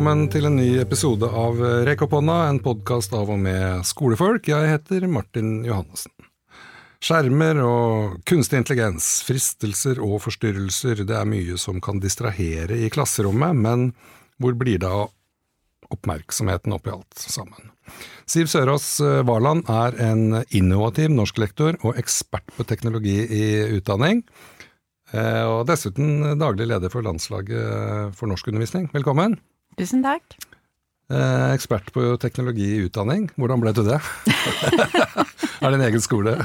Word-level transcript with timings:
velkommen 0.00 0.30
til 0.32 0.46
en 0.48 0.54
ny 0.56 0.78
episode 0.80 1.28
av 1.28 1.58
Rekk 1.84 2.06
opp 2.06 2.14
hånda, 2.16 2.34
en 2.48 2.58
podkast 2.64 3.12
av 3.12 3.28
og 3.34 3.36
med 3.36 3.82
skolefolk. 3.84 4.46
Jeg 4.48 4.70
heter 4.70 5.04
Martin 5.12 5.58
Johannessen. 5.66 6.14
Skjermer 7.04 7.60
og 7.60 8.14
kunstig 8.24 8.62
intelligens, 8.62 9.10
fristelser 9.28 10.00
og 10.00 10.22
forstyrrelser, 10.24 11.02
det 11.04 11.18
er 11.18 11.28
mye 11.28 11.58
som 11.60 11.82
kan 11.84 12.00
distrahere 12.00 12.78
i 12.80 12.88
klasserommet, 12.88 13.60
men 13.60 13.84
hvor 14.40 14.56
blir 14.56 14.80
det 14.80 14.88
av 14.88 15.10
oppmerksomheten 15.92 16.78
oppi 16.78 16.94
alt 16.96 17.20
sammen? 17.20 17.68
Siv 18.24 18.48
Sørås 18.48 18.88
Varland 19.28 19.68
er 19.68 20.00
en 20.00 20.40
innovativ 20.48 21.12
norsklektor 21.12 21.76
og 21.82 22.00
ekspert 22.00 22.48
på 22.56 22.64
teknologi 22.72 23.18
i 23.20 23.44
utdanning. 23.76 24.24
Eh, 25.12 25.44
og 25.44 25.68
dessuten 25.68 26.38
daglig 26.40 26.72
leder 26.72 26.88
for 26.88 27.04
landslaget 27.04 28.16
for 28.16 28.32
norskundervisning. 28.32 28.88
Velkommen. 28.96 29.36
Tusen 29.80 30.02
takk. 30.04 30.36
Eh, 31.10 31.52
ekspert 31.54 31.88
på 31.94 32.04
teknologi 32.20 32.66
i 32.74 32.82
utdanning. 32.84 33.30
Hvordan 33.40 33.62
ble 33.62 33.72
du 33.72 33.80
det? 33.86 33.96
er 35.60 35.72
det 35.72 35.78
en 35.78 35.86
egen 35.86 36.02
skole? 36.04 36.36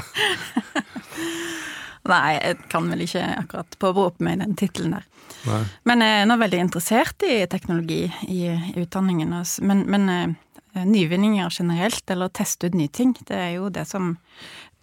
Nei, 2.06 2.36
jeg 2.38 2.56
kan 2.70 2.86
vel 2.88 3.04
ikke 3.04 3.22
akkurat 3.42 3.76
påberope 3.82 4.24
meg 4.24 4.40
den 4.40 4.56
tittelen 4.58 4.96
der. 4.96 5.06
Nei. 5.46 5.62
Men 5.90 6.02
jeg 6.02 6.22
er 6.22 6.28
nå 6.30 6.36
veldig 6.40 6.60
interessert 6.64 7.26
i 7.26 7.38
teknologi 7.50 8.04
i, 8.24 8.40
i 8.48 8.82
utdanningen. 8.82 9.34
Men, 9.68 9.82
men 9.90 10.12
eh, 10.14 10.86
nyvinninger 10.86 11.50
generelt, 11.52 12.06
eller 12.10 12.32
teste 12.32 12.70
ut 12.70 12.78
nye 12.78 12.88
ting, 12.88 13.12
det 13.28 13.36
er 13.36 13.52
jo 13.58 13.68
det 13.74 13.84
som 13.90 14.14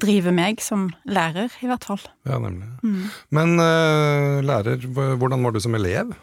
driver 0.04 0.36
meg 0.36 0.62
som 0.62 0.92
lærer, 1.10 1.50
i 1.64 1.72
hvert 1.72 1.88
fall. 1.88 2.06
Ja, 2.28 2.38
nemlig. 2.44 2.70
Mm. 2.84 3.10
Men 3.34 3.58
uh, 3.62 4.44
lærer, 4.44 4.84
hvordan 4.86 5.46
var 5.46 5.56
du 5.56 5.62
som 5.64 5.76
elev? 5.78 6.14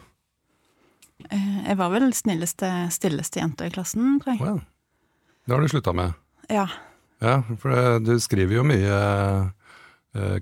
Uh, 1.29 1.61
jeg 1.67 1.77
var 1.79 1.91
vel 1.93 2.09
snilleste, 2.17 2.69
stilleste 2.93 3.41
jenta 3.41 3.67
i 3.67 3.73
klassen, 3.73 4.17
tror 4.23 4.33
jeg. 4.33 4.41
Wow. 4.41 4.61
Det 5.45 5.55
har 5.55 5.61
du 5.61 5.71
slutta 5.71 5.93
med? 5.97 6.15
Ja. 6.51 6.67
Ja, 7.21 7.41
For 7.61 7.99
du 8.01 8.15
skriver 8.21 8.57
jo 8.57 8.63
mye 8.65 8.95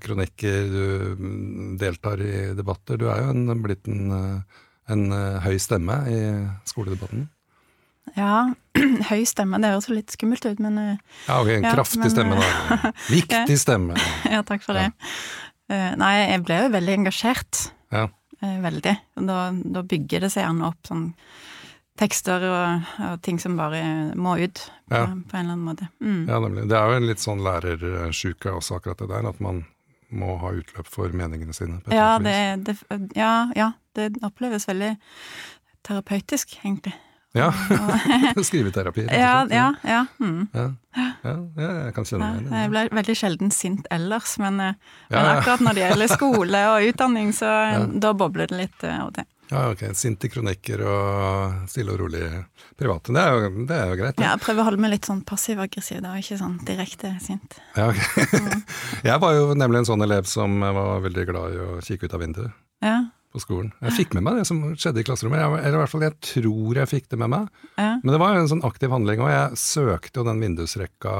kronikker, 0.02 0.64
du 0.66 1.16
mm, 1.20 1.74
deltar 1.78 2.22
i 2.24 2.54
debatter. 2.58 2.96
Du 2.98 3.04
er 3.12 3.20
jo 3.22 3.34
en, 3.34 3.60
blitt 3.62 3.86
en, 3.86 4.14
en 4.90 5.04
høy 5.44 5.60
stemme 5.62 5.98
i 6.10 6.22
skoledebatten. 6.66 7.28
Ja, 8.16 8.50
høy 9.10 9.22
stemme, 9.28 9.60
det 9.62 9.72
høres 9.72 9.88
jo 9.90 9.96
litt 9.96 10.14
skummelt 10.14 10.46
ut, 10.46 10.60
men 10.62 10.78
eh, 10.80 11.18
Ja, 11.28 11.40
ok, 11.40 11.50
en 11.58 11.68
ja, 11.68 11.74
kraftig 11.76 12.00
men, 12.02 12.12
stemme, 12.12 12.38
da. 12.40 12.76
Eh, 12.76 13.02
Viktig 13.16 13.58
stemme. 13.60 13.98
ja, 14.34 14.42
takk 14.46 14.64
for 14.66 14.78
det. 14.78 14.90
Nei, 15.70 16.14
jeg 16.32 16.42
ble 16.42 16.56
jo 16.64 16.70
veldig 16.72 16.94
engasjert. 16.98 17.60
Ja. 17.94 18.08
Uh, 18.40 18.58
veldig. 18.64 18.94
Da, 19.20 19.38
da, 19.52 19.82
bygger 19.86 20.26
det 20.26 20.32
seg 20.32 20.46
gjerne 20.46 20.68
opp 20.70 20.88
sånn 20.88 21.10
tekster 22.00 22.46
og, 22.48 22.92
og, 23.04 23.18
ting 23.20 23.36
som 23.42 23.58
bare 23.58 23.82
må 24.16 24.38
ut 24.40 24.62
på, 24.88 24.96
ja. 24.96 25.04
på 25.04 25.36
en 25.36 25.42
eller 25.42 25.56
annen 25.56 25.66
måte. 25.66 25.90
Mm. 26.00 26.22
Ja, 26.30 26.38
nemlig. 26.40 26.64
Det 26.70 26.78
er 26.78 26.88
jo 26.88 27.00
en 27.00 27.10
litt 27.10 27.24
sånn 27.24 27.44
lærersjuke 27.44 28.54
også, 28.56 28.78
akkurat 28.78 29.02
det 29.02 29.10
der, 29.10 29.28
at 29.28 29.42
man 29.44 29.66
må 30.10 30.38
ha 30.40 30.54
utløp 30.56 30.88
for 30.90 31.12
meningene 31.14 31.54
sine. 31.54 31.78
Ja 31.94 32.16
det, 32.22 32.34
det, 32.66 32.76
ja, 33.14 33.50
ja, 33.54 33.68
det 33.98 34.08
oppleves 34.26 34.66
veldig 34.70 34.94
terapeutisk, 35.86 36.56
egentlig. 36.64 36.96
Ja. 37.32 37.54
Skriveterapi. 38.42 39.06
Ja, 39.10 39.46
ja, 39.50 39.74
ja. 39.82 40.06
Mm. 40.18 40.48
ja. 40.52 40.70
Ja, 41.22 41.34
jeg 41.56 41.92
kan 41.94 42.06
kjenne 42.08 42.26
meg 42.26 42.38
igjen. 42.40 42.54
Jeg 42.58 42.70
ble 42.72 42.80
veldig 42.98 43.14
sjelden 43.18 43.52
sint 43.54 43.90
ellers, 43.94 44.32
men, 44.42 44.56
eh, 44.64 44.78
men 45.12 45.28
akkurat 45.36 45.62
når 45.62 45.76
det 45.76 45.84
gjelder 45.84 46.10
skole 46.10 46.62
og 46.72 46.86
utdanning, 46.88 47.30
så 47.36 47.50
da 48.02 48.10
bobler 48.16 48.50
det 48.50 48.58
litt 48.64 48.82
eh, 48.86 48.96
av 48.98 49.12
til. 49.14 49.28
Ja, 49.50 49.64
ok. 49.70 49.84
Sinte 49.98 50.30
kronikker 50.30 50.82
og 50.86 51.70
stille 51.70 51.94
og 51.94 52.02
rolig 52.04 52.24
private. 52.78 53.14
Det 53.14 53.22
er 53.22 53.30
jo, 53.34 53.64
det 53.66 53.78
er 53.78 53.92
jo 53.92 54.00
greit. 54.00 54.16
Da. 54.18 54.24
Ja, 54.24 54.34
jeg 54.34 54.42
prøver 54.44 54.62
å 54.62 54.66
holde 54.68 54.82
meg 54.82 54.94
litt 54.94 55.06
sånn 55.10 55.22
passiv-aggressiv, 55.26 56.02
da, 56.06 56.16
ikke 56.18 56.38
sånn 56.38 56.58
direkte 56.66 57.12
sint. 57.22 57.58
Ja, 57.78 57.88
ok. 57.90 58.34
Mm. 58.34 58.66
jeg 59.10 59.22
var 59.26 59.38
jo 59.38 59.48
nemlig 59.58 59.82
en 59.82 59.90
sånn 59.92 60.06
elev 60.06 60.30
som 60.30 60.58
var 60.62 61.02
veldig 61.06 61.26
glad 61.30 61.54
i 61.54 61.64
å 61.66 61.80
kikke 61.86 62.10
ut 62.10 62.18
av 62.18 62.26
vinduet. 62.26 62.60
Ja 62.82 62.98
på 63.30 63.40
skolen. 63.42 63.70
Jeg 63.84 63.94
fikk 63.94 64.14
med 64.16 64.24
meg 64.26 64.40
det 64.40 64.46
som 64.48 64.60
skjedde 64.74 65.02
i 65.02 65.06
klasserommet, 65.06 65.42
eller 65.60 65.78
i 65.78 65.80
hvert 65.82 65.92
fall 65.92 66.04
jeg 66.06 66.16
tror 66.26 66.80
jeg 66.80 66.90
fikk 66.90 67.10
det 67.12 67.18
med 67.22 67.30
meg. 67.32 67.66
Ja. 67.76 67.92
Men 68.02 68.14
det 68.14 68.20
var 68.22 68.34
jo 68.34 68.42
en 68.42 68.50
sånn 68.50 68.64
aktiv 68.66 68.90
handling, 68.90 69.22
og 69.22 69.30
jeg 69.30 69.60
søkte 69.62 70.22
jo 70.22 70.26
den 70.26 70.42
vindusrekka, 70.42 71.12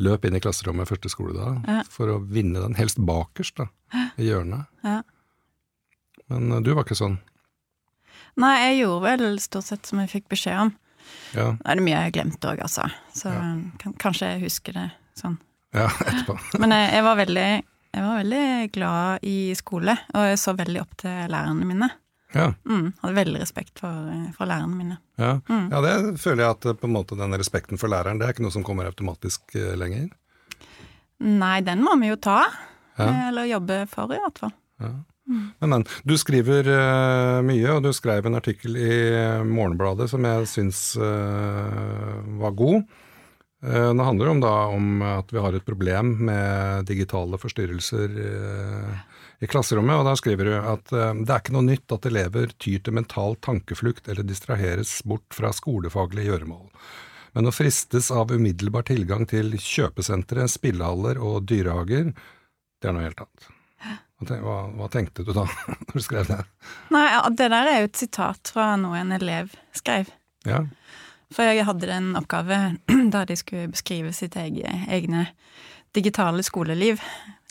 løp 0.00 0.24
inn 0.24 0.38
i 0.38 0.42
klasserommet 0.42 0.88
første 0.88 1.10
skoledag 1.12 1.66
ja. 1.68 1.80
for 1.90 2.14
å 2.14 2.20
vinne 2.22 2.62
den, 2.62 2.78
helst 2.78 3.00
bakerst, 3.04 3.60
da, 3.60 4.06
i 4.16 4.30
hjørnet. 4.30 4.70
Ja. 4.86 5.00
Men 6.30 6.54
uh, 6.54 6.60
du 6.62 6.72
var 6.76 6.86
ikke 6.86 7.00
sånn? 7.00 7.18
Nei, 8.40 8.54
jeg 8.62 8.84
gjorde 8.84 9.16
vel 9.18 9.42
stort 9.42 9.66
sett 9.66 9.90
som 9.90 10.00
jeg 10.00 10.12
fikk 10.12 10.30
beskjed 10.30 10.68
om. 10.68 10.72
Ja. 11.34 11.50
Det 11.58 11.74
er 11.74 11.82
mye 11.82 11.96
jeg 11.96 12.06
har 12.06 12.14
glemt 12.14 12.46
òg, 12.46 12.62
altså. 12.62 12.86
Så 13.16 13.32
kan, 13.82 13.96
kanskje 14.00 14.30
jeg 14.34 14.44
husker 14.46 14.78
det 14.78 14.86
sånn. 15.18 15.40
Ja, 15.74 15.88
etterpå. 16.06 16.38
Men 16.62 16.74
jeg, 16.74 16.86
jeg 16.94 17.06
var 17.06 17.18
veldig 17.18 17.48
jeg 17.90 18.04
var 18.04 18.20
veldig 18.20 18.70
glad 18.74 19.26
i 19.26 19.38
skole, 19.58 19.96
og 20.14 20.28
jeg 20.30 20.38
så 20.38 20.54
veldig 20.58 20.80
opp 20.82 20.94
til 21.02 21.32
lærerne 21.32 21.66
mine. 21.66 21.90
Ja. 22.30 22.52
Mm, 22.62 22.92
hadde 23.00 23.16
veldig 23.16 23.40
respekt 23.42 23.80
for, 23.82 24.10
for 24.36 24.46
lærerne 24.46 24.76
mine. 24.76 24.98
Ja. 25.18 25.40
Mm. 25.48 25.66
ja. 25.72 25.80
det 25.82 25.94
føler 26.22 26.44
jeg 26.44 26.56
at 26.56 26.80
på 26.80 26.86
en 26.86 26.94
måte 26.94 27.18
den 27.18 27.34
respekten 27.34 27.80
for 27.80 27.90
læreren, 27.90 28.20
det 28.20 28.28
er 28.28 28.36
ikke 28.36 28.46
noe 28.46 28.54
som 28.54 28.66
kommer 28.66 28.86
automatisk 28.86 29.56
uh, 29.58 29.74
lenger? 29.78 30.08
Nei, 31.20 31.58
den 31.66 31.82
må 31.84 31.96
vi 32.00 32.12
jo 32.12 32.20
ta. 32.22 32.44
Ja. 32.96 33.08
Eh, 33.08 33.28
eller 33.32 33.50
jobbe 33.50 33.82
for, 33.90 34.14
i 34.14 34.22
hvert 34.22 34.38
fall. 34.44 34.54
Ja. 34.80 34.94
Mm. 35.30 35.42
Men, 35.62 35.74
men, 35.74 35.84
du 36.06 36.16
skriver 36.18 36.70
uh, 36.70 37.42
mye, 37.46 37.74
og 37.74 37.84
du 37.84 37.90
skrev 37.94 38.26
en 38.26 38.38
artikkel 38.38 38.78
i 38.78 38.94
Morgenbladet 39.46 40.08
som 40.10 40.24
jeg 40.26 40.48
syns 40.50 40.80
uh, 40.98 42.22
var 42.40 42.54
god. 42.58 42.86
Eh, 43.66 43.94
det 43.94 44.02
handler 44.02 44.28
om, 44.28 44.40
da, 44.40 44.66
om 44.66 45.02
at 45.02 45.32
vi 45.32 45.38
har 45.38 45.52
et 45.52 45.66
problem 45.66 46.14
med 46.30 46.86
digitale 46.88 47.38
forstyrrelser 47.38 48.16
eh, 48.24 49.20
i 49.44 49.48
klasserommet. 49.50 50.00
og 50.00 50.08
Da 50.08 50.16
skriver 50.16 50.48
du 50.48 50.56
at 50.56 50.92
eh, 50.96 51.12
det 51.20 51.34
er 51.34 51.42
ikke 51.42 51.56
noe 51.58 51.68
nytt 51.68 51.96
at 51.96 52.08
elever 52.08 52.54
tyr 52.56 52.80
til 52.80 52.96
mental 52.96 53.36
tankeflukt 53.44 54.08
eller 54.08 54.26
distraheres 54.26 55.00
bort 55.04 55.28
fra 55.36 55.52
skolefaglige 55.56 56.32
gjøremål. 56.32 56.66
Men 57.36 57.46
å 57.46 57.54
fristes 57.54 58.10
av 58.10 58.32
umiddelbar 58.32 58.88
tilgang 58.88 59.28
til 59.30 59.52
kjøpesentre, 59.54 60.48
spillehaller 60.50 61.20
og 61.22 61.44
dyrehager, 61.46 62.10
det 62.80 62.88
er 62.88 62.96
noe 62.96 63.06
helt 63.06 63.20
annet. 63.22 63.50
Hva, 64.20 64.56
hva, 64.76 64.88
tenkte 64.92 65.24
du 65.24 65.30
da, 65.32 65.46
når 65.86 65.94
du 65.94 66.04
skrev 66.04 66.26
det? 66.28 66.40
Nei, 66.92 67.06
Det 67.36 67.48
der 67.52 67.68
er 67.68 67.78
jo 67.80 67.92
et 67.92 68.00
sitat 68.00 68.52
fra 68.52 68.72
noe 68.80 68.98
en 69.00 69.14
elev 69.16 69.54
skrev. 69.76 70.10
Ja. 70.48 70.64
For 71.30 71.46
jeg 71.46 71.66
hadde 71.66 71.92
en 71.94 72.16
oppgave 72.18 72.58
der 73.14 73.28
de 73.28 73.36
skulle 73.38 73.70
beskrive 73.70 74.12
sitt 74.16 74.36
egne 74.36 75.28
digitale 75.94 76.42
skoleliv. 76.46 77.02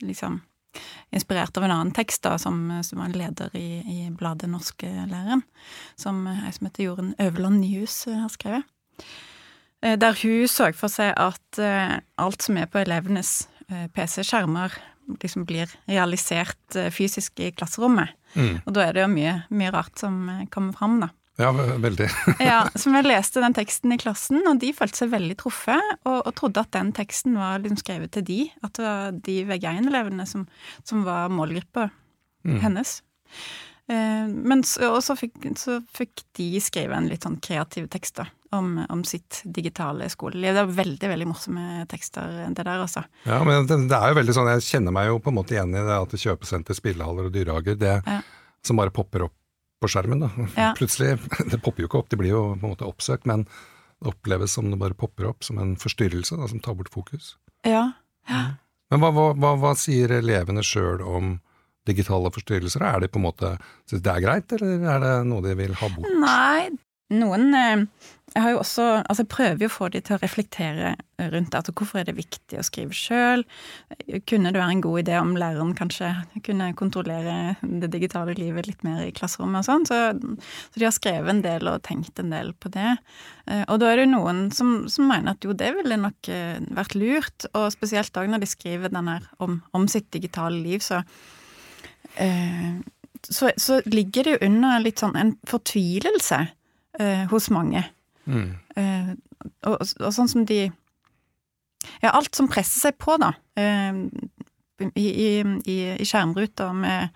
Liksom 0.02 0.42
inspirert 1.12 1.58
av 1.58 1.66
en 1.66 1.74
annen 1.74 1.96
tekst 1.96 2.24
da, 2.24 2.36
som, 2.38 2.68
som 2.86 3.02
var 3.02 3.16
leder 3.18 3.56
i, 3.58 3.80
i 3.82 4.00
bladet 4.14 4.52
Norskelæreren, 4.52 5.42
som 5.98 6.22
ei 6.30 6.52
som 6.54 6.70
heter 6.70 6.86
Jorunn 6.86 7.16
Øverland 7.20 7.64
Nyhus 7.64 8.04
eh, 8.08 8.20
har 8.22 8.30
skrevet. 8.34 8.68
Eh, 9.82 9.98
der 10.00 10.18
hun 10.22 10.46
så 10.52 10.70
for 10.78 10.92
seg 10.92 11.16
at 11.18 11.62
uh, 11.62 11.98
alt 12.22 12.46
som 12.46 12.60
er 12.60 12.70
på 12.70 12.82
elevenes 12.84 13.48
PC-skjermer, 13.70 14.74
liksom 15.22 15.44
blir 15.46 15.70
realisert 15.86 16.78
fysisk 16.94 17.38
i 17.42 17.52
klasserommet. 17.54 18.16
Mm. 18.34 18.56
Og 18.64 18.74
da 18.74 18.88
er 18.88 18.96
det 18.96 19.04
jo 19.04 19.12
mye, 19.12 19.34
mye 19.54 19.74
rart 19.74 20.02
som 20.02 20.16
kommer 20.50 20.74
fram, 20.74 20.96
da. 21.04 21.12
Ja, 21.40 21.54
veldig. 21.56 22.10
ja, 22.44 22.60
Som 22.76 22.98
jeg 22.98 23.08
leste 23.08 23.44
den 23.44 23.56
teksten 23.56 23.96
i 23.96 24.00
klassen, 24.02 24.42
og 24.50 24.60
de 24.60 24.74
følte 24.76 25.04
seg 25.04 25.14
veldig 25.14 25.38
truffet, 25.40 25.96
og, 26.04 26.20
og 26.20 26.34
trodde 26.36 26.66
at 26.66 26.74
den 26.76 26.92
teksten 26.96 27.40
var 27.40 27.64
liksom 27.64 27.80
skrevet 27.80 28.12
til 28.18 28.28
de, 28.28 28.42
at 28.66 28.76
det 28.76 28.86
var 28.86 29.24
de 29.30 29.38
VG1-elevene 29.48 30.28
som, 30.28 30.46
som, 30.84 31.06
var 31.08 31.32
målgruppa 31.32 31.88
mm. 32.44 32.60
hennes. 32.66 32.98
Eh, 33.88 34.28
men 34.28 34.66
så, 34.68 34.92
og 34.98 35.00
så 35.06 35.16
fikk, 35.18 35.40
så 35.58 35.80
fikk, 35.96 36.26
de 36.38 36.52
skrive 36.62 36.98
en 36.98 37.08
litt 37.10 37.24
sånn 37.24 37.40
kreativ 37.42 37.88
tekst 37.94 38.20
da, 38.20 38.28
om, 38.60 38.76
om, 38.92 39.08
sitt 39.08 39.40
digitale 39.46 40.12
skoleliv. 40.12 40.52
Det 40.58 40.66
er 40.66 40.78
veldig 40.84 41.14
veldig 41.16 41.32
morsomme 41.32 41.88
tekster, 41.90 42.36
det 42.52 42.60
der, 42.60 42.76
altså. 42.76 43.08
Ja, 43.24 43.40
men 43.48 43.64
det, 43.64 43.80
det, 43.88 43.96
er 43.96 44.12
jo 44.12 44.20
veldig 44.20 44.36
sånn, 44.36 44.52
jeg 44.58 44.68
kjenner 44.68 45.00
meg 45.00 45.08
jo 45.14 45.24
på 45.24 45.32
en 45.32 45.40
måte 45.40 45.56
igjen 45.56 45.72
i 45.72 45.88
det 45.88 46.04
at 46.04 46.20
kjøpesenter, 46.20 46.76
spillehaller 46.78 47.32
og 47.32 47.36
dyrehager, 47.40 47.80
det 47.80 47.96
ja. 48.04 48.22
som 48.60 48.84
bare 48.84 48.92
popper 48.92 49.30
opp 49.32 49.39
på 49.82 49.90
skjermen. 49.92 50.24
da. 50.26 50.30
Ja. 50.56 50.70
Plutselig, 50.80 51.18
Det 51.52 51.62
popper 51.64 51.84
jo 51.84 51.92
ikke 51.92 52.02
opp, 52.04 52.10
de 52.12 52.20
blir 52.20 52.34
jo 52.34 52.46
på 52.56 52.64
en 52.64 52.74
måte 52.76 52.88
oppsøkt, 52.88 53.28
men 53.30 53.46
det 54.00 54.14
oppleves 54.14 54.56
som 54.56 54.70
det 54.72 54.80
bare 54.80 54.98
popper 54.98 55.28
opp, 55.32 55.44
som 55.44 55.60
en 55.60 55.76
forstyrrelse 55.80 56.38
da, 56.40 56.48
som 56.48 56.62
tar 56.64 56.78
bort 56.80 56.92
fokus. 56.94 57.34
Ja. 57.68 57.92
ja. 58.30 58.44
Men 58.90 59.04
hva, 59.04 59.12
hva, 59.16 59.30
hva, 59.36 59.56
hva 59.60 59.74
sier 59.78 60.14
elevene 60.20 60.64
sjøl 60.66 61.04
om 61.04 61.38
digitale 61.90 62.32
forstyrrelser? 62.32 62.86
Er 62.86 63.04
de 63.04 63.10
på 63.12 63.20
en 63.20 63.28
måte, 63.28 63.56
Syns 63.90 64.04
det 64.06 64.14
er 64.14 64.24
greit, 64.24 64.54
eller 64.56 64.86
er 64.94 65.04
det 65.04 65.16
noe 65.28 65.44
de 65.44 65.56
vil 65.60 65.76
ha 65.82 65.90
bort? 65.96 66.16
Nei, 66.22 66.70
noen, 67.16 67.50
eh, 67.58 67.84
jeg 68.34 68.44
har 68.44 68.52
jo 68.54 68.60
også 68.62 68.86
Altså, 69.00 69.24
jeg 69.24 69.32
prøver 69.32 69.64
jo 69.64 69.70
å 69.70 69.74
få 69.74 69.88
de 69.94 70.02
til 70.06 70.16
å 70.16 70.20
reflektere 70.22 70.94
rundt 71.34 71.52
det. 71.52 71.74
Hvorfor 71.76 72.00
er 72.00 72.08
det 72.08 72.16
viktig 72.18 72.60
å 72.60 72.66
skrive 72.66 72.96
sjøl? 72.96 73.44
Kunne 74.30 74.54
det 74.54 74.62
være 74.62 74.76
en 74.76 74.84
god 74.84 75.02
idé 75.02 75.18
om 75.20 75.34
læreren 75.40 75.74
kanskje 75.78 76.12
kunne 76.46 76.70
kontrollere 76.80 77.56
det 77.62 77.90
digitale 77.92 78.36
livet 78.38 78.70
litt 78.70 78.86
mer 78.88 79.02
i 79.04 79.14
klasserommet 79.16 79.64
og 79.64 79.68
sånn? 79.68 79.88
Så, 79.90 80.00
så, 80.70 80.80
de 80.80 80.88
har 80.88 80.96
skrevet 80.96 81.34
en 81.34 81.44
del 81.46 81.72
og 81.72 81.82
tenkt 81.88 82.22
en 82.22 82.32
del 82.34 82.54
på 82.56 82.72
det. 82.76 82.96
Eh, 83.50 83.66
og 83.66 83.82
da 83.82 83.90
er 83.90 84.00
det 84.00 84.08
jo 84.08 84.14
noen 84.14 84.46
som, 84.56 84.76
som 84.92 85.10
mener 85.10 85.36
at 85.36 85.46
jo, 85.48 85.58
det 85.58 85.74
ville 85.80 86.00
nok 86.00 86.32
eh, 86.32 86.62
vært 86.78 86.96
lurt. 87.00 87.50
Og 87.52 87.68
spesielt 87.76 88.22
òg 88.22 88.32
når 88.32 88.46
de 88.46 88.54
skriver 88.54 88.94
den 88.94 89.12
her 89.12 89.28
om, 89.44 89.60
om 89.76 89.90
sitt 89.92 90.12
digitale 90.16 90.62
liv, 90.64 90.86
så 90.86 91.02
eh, 92.16 92.80
så, 93.28 93.52
så, 93.60 93.82
ligger 93.86 94.24
det 94.24 94.36
jo 94.38 94.46
under 94.48 94.80
litt 94.80 95.02
sånn 95.02 95.18
en 95.20 95.34
fortvilelse 95.50 96.38
eh, 97.00 97.26
hos 97.32 97.50
mange. 97.52 97.84
Mm. 98.30 98.50
Eh, 98.78 99.14
og, 99.68 99.80
og, 99.82 100.12
sånn 100.14 100.30
som 100.32 100.46
de 100.46 100.68
Ja, 102.04 102.12
alt 102.12 102.36
som 102.36 102.50
presser 102.52 102.84
seg 102.84 103.00
på, 103.02 103.16
da. 103.22 103.34
Eh, 103.60 104.04
I, 104.94 105.08
i, 105.08 105.30
i, 105.66 105.78
i 106.00 106.08
skjermruter 106.08 106.76
med 106.76 107.10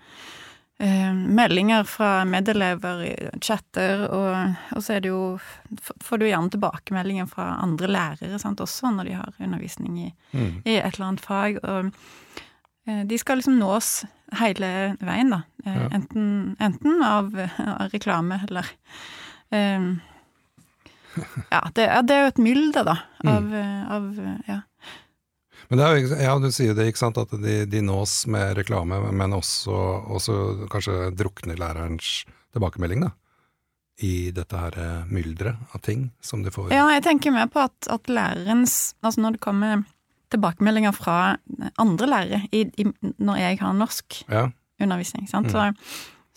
eh, 0.82 1.12
meldinger 1.12 1.86
fra 1.88 2.10
medelever, 2.28 3.04
chatter, 3.40 4.04
og, 4.08 4.56
og, 4.74 4.82
så 4.84 4.96
er 4.96 5.04
det 5.04 5.12
jo 5.12 5.22
Får 6.04 6.20
du 6.20 6.26
gjerne 6.28 6.52
tilbakemeldinger 6.52 7.30
fra 7.30 7.54
andre 7.62 7.88
lærere 7.88 8.40
sant, 8.42 8.60
også 8.60 8.92
når 8.96 9.08
de 9.08 9.16
har 9.20 9.38
undervisning 9.38 10.02
i, 10.08 10.10
mm. 10.32 10.52
i 10.64 10.76
et 10.80 10.92
eller 10.92 11.08
annet 11.12 11.24
fag. 11.24 11.62
og 11.62 11.94
Eh, 12.86 13.04
de 13.04 13.18
skal 13.18 13.40
liksom 13.40 13.58
nås 13.58 14.04
hele 14.40 14.70
veien, 15.00 15.32
da. 15.32 15.42
Eh, 15.64 15.76
ja. 15.76 15.90
Enten, 15.96 16.56
enten 16.60 17.02
av, 17.04 17.32
av, 17.58 17.88
reklame 17.92 18.40
eller 18.48 18.68
um, 19.48 19.94
Ja, 21.54 21.62
det, 21.74 21.88
det, 22.08 22.14
er 22.14 22.22
jo 22.24 22.32
et 22.32 22.42
mylde, 22.42 22.84
da, 22.86 22.98
av, 23.24 23.50
mm. 23.50 23.90
av, 23.96 24.06
Ja. 24.50 24.60
Men 25.70 25.80
det 25.80 25.84
er 25.84 25.96
jo, 25.96 26.16
ja, 26.20 26.32
du 26.42 26.50
sier 26.52 26.76
det, 26.76 26.90
ikke 26.90 27.00
sant, 27.00 27.18
at 27.18 27.30
de, 27.40 27.62
de 27.70 27.80
nås 27.80 28.26
med 28.28 28.52
reklame, 28.58 28.98
men 29.16 29.32
også, 29.32 29.72
også 30.12 30.34
kanskje 30.72 31.08
drukner 31.16 31.56
lærerens 31.56 32.26
tilbakemelding, 32.52 33.06
da? 33.06 33.14
I 34.04 34.30
dette 34.34 34.58
her 34.58 35.06
mylderet 35.06 35.70
av 35.70 35.80
ting 35.86 36.08
som 36.18 36.42
de 36.42 36.50
får 36.50 36.72
Ja, 36.74 36.88
jeg 36.90 37.04
tenker 37.06 37.30
mer 37.30 37.46
på 37.46 37.60
at, 37.62 37.86
at 37.94 38.08
lærerens 38.10 38.96
Altså 39.06 39.22
når 39.22 39.36
det 39.36 39.44
kommer 39.44 39.84
tilbakemeldinger 40.34 40.94
fra 40.96 41.36
andre 41.80 42.08
lærere 42.10 42.42
i, 42.52 42.64
i, 42.80 42.86
når 43.22 43.40
jeg 43.40 43.58
har 43.60 43.74
norsk 43.76 44.20
ja. 44.28 44.48
undervisning. 44.82 45.28
Mm. 45.30 45.50
Så, 45.50 45.66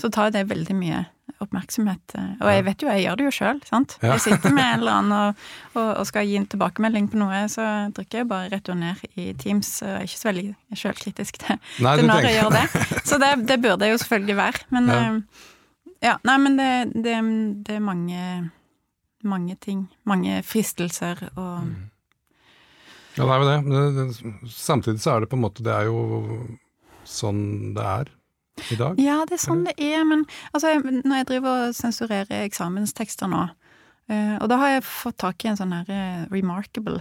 så, 0.01 0.11
tar 0.13 0.33
det 0.33 0.47
veldig 0.49 0.75
mye 0.77 1.03
oppmerksomhet. 1.43 2.15
Og 2.39 2.49
jeg 2.51 2.65
vet 2.67 2.83
jo, 2.83 2.89
jeg 2.91 3.03
gjør 3.05 3.19
det 3.19 3.25
jo 3.27 3.33
sjøl. 3.35 3.59
Ja. 3.69 3.81
Jeg 4.13 4.23
sitter 4.23 4.53
med 4.55 4.63
en 4.63 4.79
eller 4.79 4.93
annen 4.99 5.15
og, 5.17 5.43
og, 5.77 5.89
og, 5.89 6.05
skal 6.09 6.29
gi 6.29 6.37
en 6.39 6.47
tilbakemelding 6.49 7.09
på 7.11 7.19
noe, 7.21 7.41
så 7.51 7.65
trykker 7.97 8.23
jeg 8.23 8.29
bare 8.31 8.51
returner 8.53 9.01
i 9.15 9.29
Teams. 9.39 9.73
Og 9.83 9.91
jeg 9.91 9.97
er 9.99 10.07
ikke 10.09 10.21
så 10.21 10.29
veldig 10.31 10.79
sjølkritisk 10.83 11.41
til, 11.43 11.59
nei, 11.83 11.97
til 11.99 12.09
når 12.09 12.23
tenker. 12.23 12.29
jeg 12.29 12.39
gjør 12.39 12.55
det. 12.55 13.03
Så 13.11 13.21
det, 13.23 13.33
det, 13.51 13.59
burde 13.65 13.89
jeg 13.89 13.97
jo 13.97 14.01
selvfølgelig 14.05 14.39
være. 14.43 14.63
Men 14.77 14.93
ja, 14.93 15.01
uh, 15.03 15.43
ja 16.11 16.15
nei, 16.29 16.39
men 16.45 16.57
det, 16.61 16.71
det, 16.95 17.19
det 17.67 17.77
er 17.77 17.85
mange, 17.91 18.23
mange 19.35 19.59
ting. 19.61 19.85
Mange 20.09 20.41
fristelser 20.47 21.29
og 21.35 21.53
mm 21.67 21.77
ja, 23.17 23.25
det 23.25 23.33
er 23.33 23.41
jo 23.41 23.91
det. 23.97 24.33
Samtidig 24.53 25.01
så 25.01 25.15
er 25.15 25.23
det 25.23 25.31
på 25.31 25.37
en 25.37 25.41
måte 25.41 25.65
Det 25.65 25.73
er 25.73 25.87
jo 25.89 25.99
sånn 27.07 27.73
det 27.77 27.83
er 27.83 28.09
i 28.71 28.77
dag. 28.79 28.99
Ja, 29.01 29.21
det 29.27 29.37
er 29.37 29.43
sånn 29.43 29.65
det 29.67 29.75
er, 29.81 30.01
men 30.07 30.25
altså, 30.51 30.73
når 30.83 31.21
jeg 31.21 31.29
driver 31.31 31.67
og 31.67 31.77
sensurerer 31.77 32.45
eksamenstekster 32.45 33.29
nå, 33.31 33.43
eh, 34.11 34.35
og 34.39 34.49
da 34.51 34.59
har 34.61 34.73
jeg 34.77 34.87
fått 34.89 35.19
tak 35.23 35.45
i 35.45 35.51
en 35.51 35.59
sånn 35.59 35.75
her 35.75 35.93
eh, 35.93 36.25
remarkable 36.33 36.99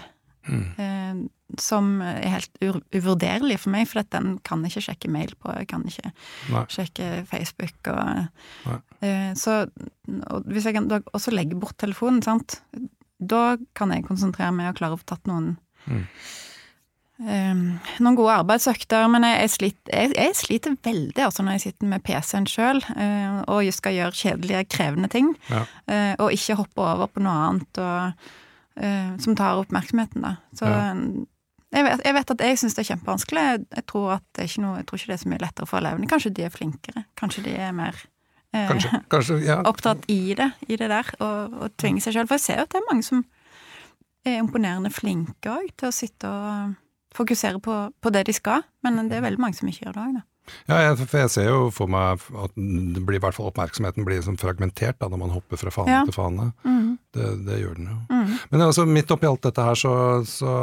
mm. 0.48 0.68
Eh, 0.82 1.24
som 1.62 2.00
er 2.02 2.32
helt 2.32 2.64
uvurderlig 2.90 3.60
for 3.62 3.70
meg, 3.70 3.86
for 3.86 4.02
den 4.10 4.36
kan 4.46 4.64
jeg 4.64 4.74
ikke 4.74 4.86
sjekke 4.88 5.10
mail 5.14 5.34
på, 5.38 5.52
jeg 5.54 5.68
kan 5.70 5.84
ikke 5.86 6.10
Nei. 6.50 6.64
sjekke 6.74 7.10
Facebook 7.30 7.92
og 7.92 8.72
Så 9.38 9.54
og 10.26 10.48
hvis 10.50 10.66
jeg 10.66 10.74
kan 10.74 10.90
også 10.90 11.30
legge 11.30 11.58
bort 11.60 11.78
telefonen, 11.78 12.18
sant, 12.26 12.58
da 13.22 13.54
kan 13.78 13.94
jeg 13.94 14.08
konsentrere 14.08 14.50
meg 14.56 14.72
og 14.72 14.80
klare 14.80 14.96
å 14.96 15.00
få 15.00 15.06
tatt 15.12 15.30
noen 15.30 15.54
Um, 17.16 17.78
noen 18.04 18.16
gode 18.18 18.34
arbeidsøkter, 18.42 19.06
men 19.08 19.24
jeg, 19.24 19.36
jeg, 19.40 19.50
sliter, 19.54 19.92
jeg, 19.94 20.10
jeg 20.18 20.32
sliter, 20.36 20.74
veldig 20.84 21.22
altså 21.24 21.44
når 21.46 21.54
jeg 21.56 21.62
sitter 21.62 21.88
med 21.88 22.02
PC-en 22.04 22.48
sjøl 22.50 22.82
uh, 22.90 23.38
og 23.54 23.70
skal 23.72 23.96
gjøre 23.96 24.18
kjedelige, 24.18 24.66
krevende 24.74 25.08
ting, 25.08 25.30
ja. 25.48 25.62
uh, 25.88 26.12
og 26.26 26.36
ikke 26.36 26.58
hoppe 26.60 26.84
over 26.84 27.08
på 27.08 27.24
noe 27.24 27.38
annet 27.46 27.80
og, 27.80 28.28
uh, 28.82 29.16
som 29.24 29.38
tar 29.38 29.62
oppmerksomheten. 29.62 30.26
Da. 30.28 30.34
Så 30.60 30.68
ja. 30.68 30.92
jeg, 31.72 31.88
vet, 31.88 32.04
jeg, 32.04 32.18
vet, 32.18 32.36
at 32.36 32.46
jeg 32.50 32.60
syns 32.60 32.76
det 32.76 32.84
er 32.84 32.90
kjempevanskelig. 32.92 33.48
Jeg 33.80 33.88
tror, 33.88 34.12
at 34.18 34.28
det 34.36 34.44
er 34.44 34.52
ikke 34.52 34.66
noe, 34.68 34.76
jeg 34.82 34.90
tror 34.90 35.00
ikke 35.00 35.12
det 35.14 35.18
er 35.18 35.24
så 35.24 35.32
mye 35.32 35.44
lettere 35.46 35.72
for 35.72 35.80
elevene. 35.80 36.12
Kanskje 36.12 36.36
de 36.36 36.44
er 36.44 36.52
flinkere. 36.52 37.08
Kanskje 37.16 37.48
de 37.48 37.56
er 37.56 37.76
mer 37.80 38.06
kanskje, 38.52 39.04
kanskje, 39.12 39.42
ja. 39.48 39.62
opptatt 39.72 40.04
i 40.12 40.34
det, 40.36 40.52
i 40.68 40.76
det 40.76 40.92
der, 40.92 41.16
og, 41.16 41.62
og 41.64 41.78
tvinge 41.80 42.04
seg 42.04 42.12
sjøl. 42.12 42.28
For 42.28 42.36
jeg 42.36 42.50
ser 42.50 42.60
jo 42.60 42.68
at 42.68 42.76
det 42.76 42.84
er 42.84 42.90
mange 42.92 43.08
som 43.08 43.24
er 44.26 44.42
imponerende 44.42 44.92
flinke 44.92 45.48
òg 45.48 45.72
til 45.78 45.88
å 45.88 45.96
sitte 45.96 46.28
og 46.28 46.82
fokusere 47.16 47.60
på, 47.64 47.74
på, 48.02 48.14
det 48.14 48.26
de 48.28 48.34
skal, 48.36 48.64
men 48.84 49.08
det 49.10 49.18
er 49.18 49.26
veldig 49.26 49.42
mange 49.42 49.58
som 49.58 49.68
ikke 49.70 49.86
gjør 49.86 49.96
det 49.96 50.06
òg, 50.06 50.16
da. 50.20 50.26
Ja, 50.68 50.76
jeg, 50.78 51.08
for 51.10 51.18
jeg 51.18 51.30
ser 51.34 51.48
jo 51.48 51.62
for 51.74 51.90
meg 51.90 52.22
at 52.38 52.52
det 52.54 53.00
blir 53.02 53.18
i 53.18 53.22
hvert 53.24 53.34
fall 53.34 53.48
oppmerksomheten 53.50 54.06
blir 54.06 54.20
liksom 54.20 54.36
fragmentert 54.38 55.00
da, 55.00 55.08
når 55.10 55.18
man 55.24 55.34
hopper 55.34 55.58
fra 55.58 55.72
fane 55.74 55.90
ja. 55.90 56.04
til 56.06 56.14
fane. 56.14 56.52
Mm. 56.62 56.92
Det, 57.16 57.30
det, 57.48 57.56
gjør 57.64 57.74
den 57.80 57.88
jo. 57.90 57.96
Mm. 58.12 58.32
Men 58.52 58.64
altså, 58.68 58.86
midt 58.86 59.10
oppi 59.10 59.26
alt 59.26 59.42
dette 59.48 59.66
her 59.66 59.80
så, 59.80 59.92
så 60.28 60.54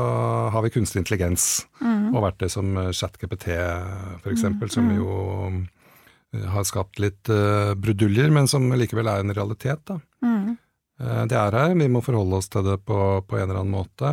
har 0.55 0.63
vi 0.63 0.71
kunstig 0.77 1.03
intelligens 1.03 1.65
mm. 1.81 2.13
og 2.13 2.21
verktøy 2.29 2.47
som 2.55 2.71
ChatGPT 2.95 3.49
f.eks., 3.51 4.47
mm. 4.47 4.63
som 4.71 4.87
mm. 4.87 4.95
jo 5.01 5.19
eh, 5.51 6.47
har 6.55 6.67
skapt 6.69 7.03
litt 7.03 7.31
uh, 7.33 7.75
bruduljer, 7.75 8.31
men 8.31 8.47
som 8.47 8.71
likevel 8.79 9.11
er 9.11 9.25
en 9.25 9.35
realitet. 9.35 9.83
da. 9.91 9.99
Mm. 10.23 10.55
Eh, 11.01 11.23
det 11.29 11.37
er 11.37 11.57
her, 11.57 11.75
vi 11.77 11.89
må 11.91 12.01
forholde 12.05 12.39
oss 12.39 12.49
til 12.51 12.65
det 12.67 12.79
på, 12.87 12.97
på 13.27 13.39
en 13.39 13.47
eller 13.47 13.61
annen 13.63 13.75
måte. 13.75 14.11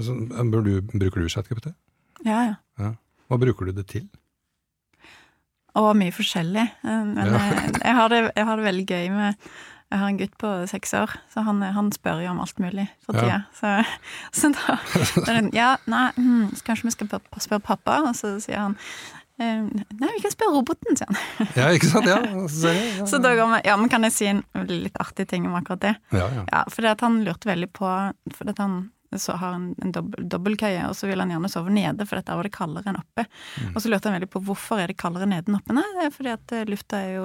Så, 0.00 0.16
du, 0.16 0.72
bruker 0.80 1.20
du 1.20 1.28
ChatGPT? 1.28 1.72
Ja, 2.24 2.42
ja, 2.50 2.54
ja. 2.80 2.94
Hva 3.30 3.38
bruker 3.40 3.68
du 3.68 3.76
det 3.78 3.86
til? 3.92 4.06
Og 5.78 5.92
mye 5.96 6.12
forskjellig. 6.14 6.66
Eh, 6.82 7.02
men 7.12 7.20
ja. 7.20 7.42
jeg, 7.50 7.74
jeg, 7.78 7.98
har 7.98 8.10
det, 8.12 8.22
jeg, 8.34 8.46
har 8.48 8.58
det, 8.58 8.66
veldig 8.66 8.86
gøy 8.88 9.12
med 9.14 9.46
Jeg 9.90 9.98
har 9.98 10.06
en 10.06 10.18
gutt 10.18 10.34
på 10.38 10.48
seks 10.70 10.92
år, 10.94 11.14
så 11.32 11.42
han, 11.46 11.62
han 11.62 11.88
spør 11.94 12.20
jo 12.22 12.30
om 12.30 12.42
alt 12.42 12.60
mulig 12.62 12.86
for 13.02 13.18
tida. 13.18 13.40
Så, 13.58 13.72
så, 14.38 14.52
da, 14.54 14.76
da 15.26 15.38
Ja, 15.54 15.70
nei, 15.90 16.04
hmm, 16.18 16.52
kanskje 16.66 16.90
vi 16.90 16.94
skal 16.94 17.10
spørre 17.10 17.62
pappa? 17.64 18.02
Og 18.06 18.14
så 18.18 18.36
sier 18.42 18.62
han 18.68 18.78
Eh, 19.40 19.60
nei, 19.64 20.08
vi 20.16 20.20
kan 20.20 20.32
spørre 20.34 20.52
roboten, 20.52 20.96
sier 20.98 21.08
han. 21.08 21.48
Ja, 21.56 21.70
ikke 21.72 21.88
sant? 21.88 22.08
Ja, 22.10 22.18
så, 22.52 22.72
ja. 22.76 23.06
så 23.08 23.20
da 23.24 23.32
går 23.38 23.48
vi 23.54 23.60
Ja, 23.70 23.76
men 23.80 23.88
kan 23.92 24.04
jeg 24.04 24.12
si 24.12 24.28
en 24.28 24.42
litt 24.68 24.98
artig 25.00 25.30
ting 25.30 25.46
om 25.48 25.56
akkurat 25.56 25.80
det? 25.86 25.94
Ja, 26.12 26.26
ja. 26.28 26.42
ja 26.50 26.64
fordi 26.68 26.90
at 26.90 27.04
han 27.04 27.22
lurte 27.24 27.48
veldig 27.48 27.70
på 27.72 27.88
For 28.36 28.44
det 28.44 28.58
at 28.58 28.60
han 28.66 28.82
så 29.18 29.34
har 29.40 29.56
en, 29.56 29.74
en 29.82 29.92
dobbel, 29.92 30.28
dobbeltkøye, 30.30 30.84
og 30.88 30.94
så 30.96 31.08
vil 31.10 31.20
han 31.22 31.32
gjerne 31.32 31.50
sove 31.50 31.72
nede, 31.74 32.06
for 32.06 32.20
dette 32.20 32.36
var 32.38 32.46
det 32.46 32.54
kaldere 32.54 32.92
enn 32.92 33.00
oppe. 33.00 33.24
Mm. 33.58 33.72
Og 33.74 33.82
så 33.82 33.90
lurte 33.90 34.10
han 34.10 34.18
veldig 34.18 34.30
på 34.30 34.42
hvorfor 34.46 34.82
er 34.82 34.92
det 34.92 34.98
kaldere 35.00 35.28
nede 35.30 35.50
enn 35.50 35.58
oppe. 35.58 35.76
Nei, 35.76 35.86
det 35.96 36.06
er 36.06 36.14
fordi 36.14 36.34
at 36.34 36.54
eh, 36.56 36.66
lufta 36.70 37.00
er 37.00 37.16
jo 37.16 37.24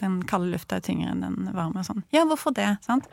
Den 0.00 0.16
kalde 0.28 0.50
lufta 0.52 0.78
er 0.78 0.86
tyngre 0.86 1.12
enn 1.12 1.22
den 1.22 1.52
varme 1.54 1.82
og 1.82 1.86
sånn. 1.86 2.02
Ja, 2.14 2.24
hvorfor 2.28 2.54
det? 2.56 2.70
Sant? 2.86 3.06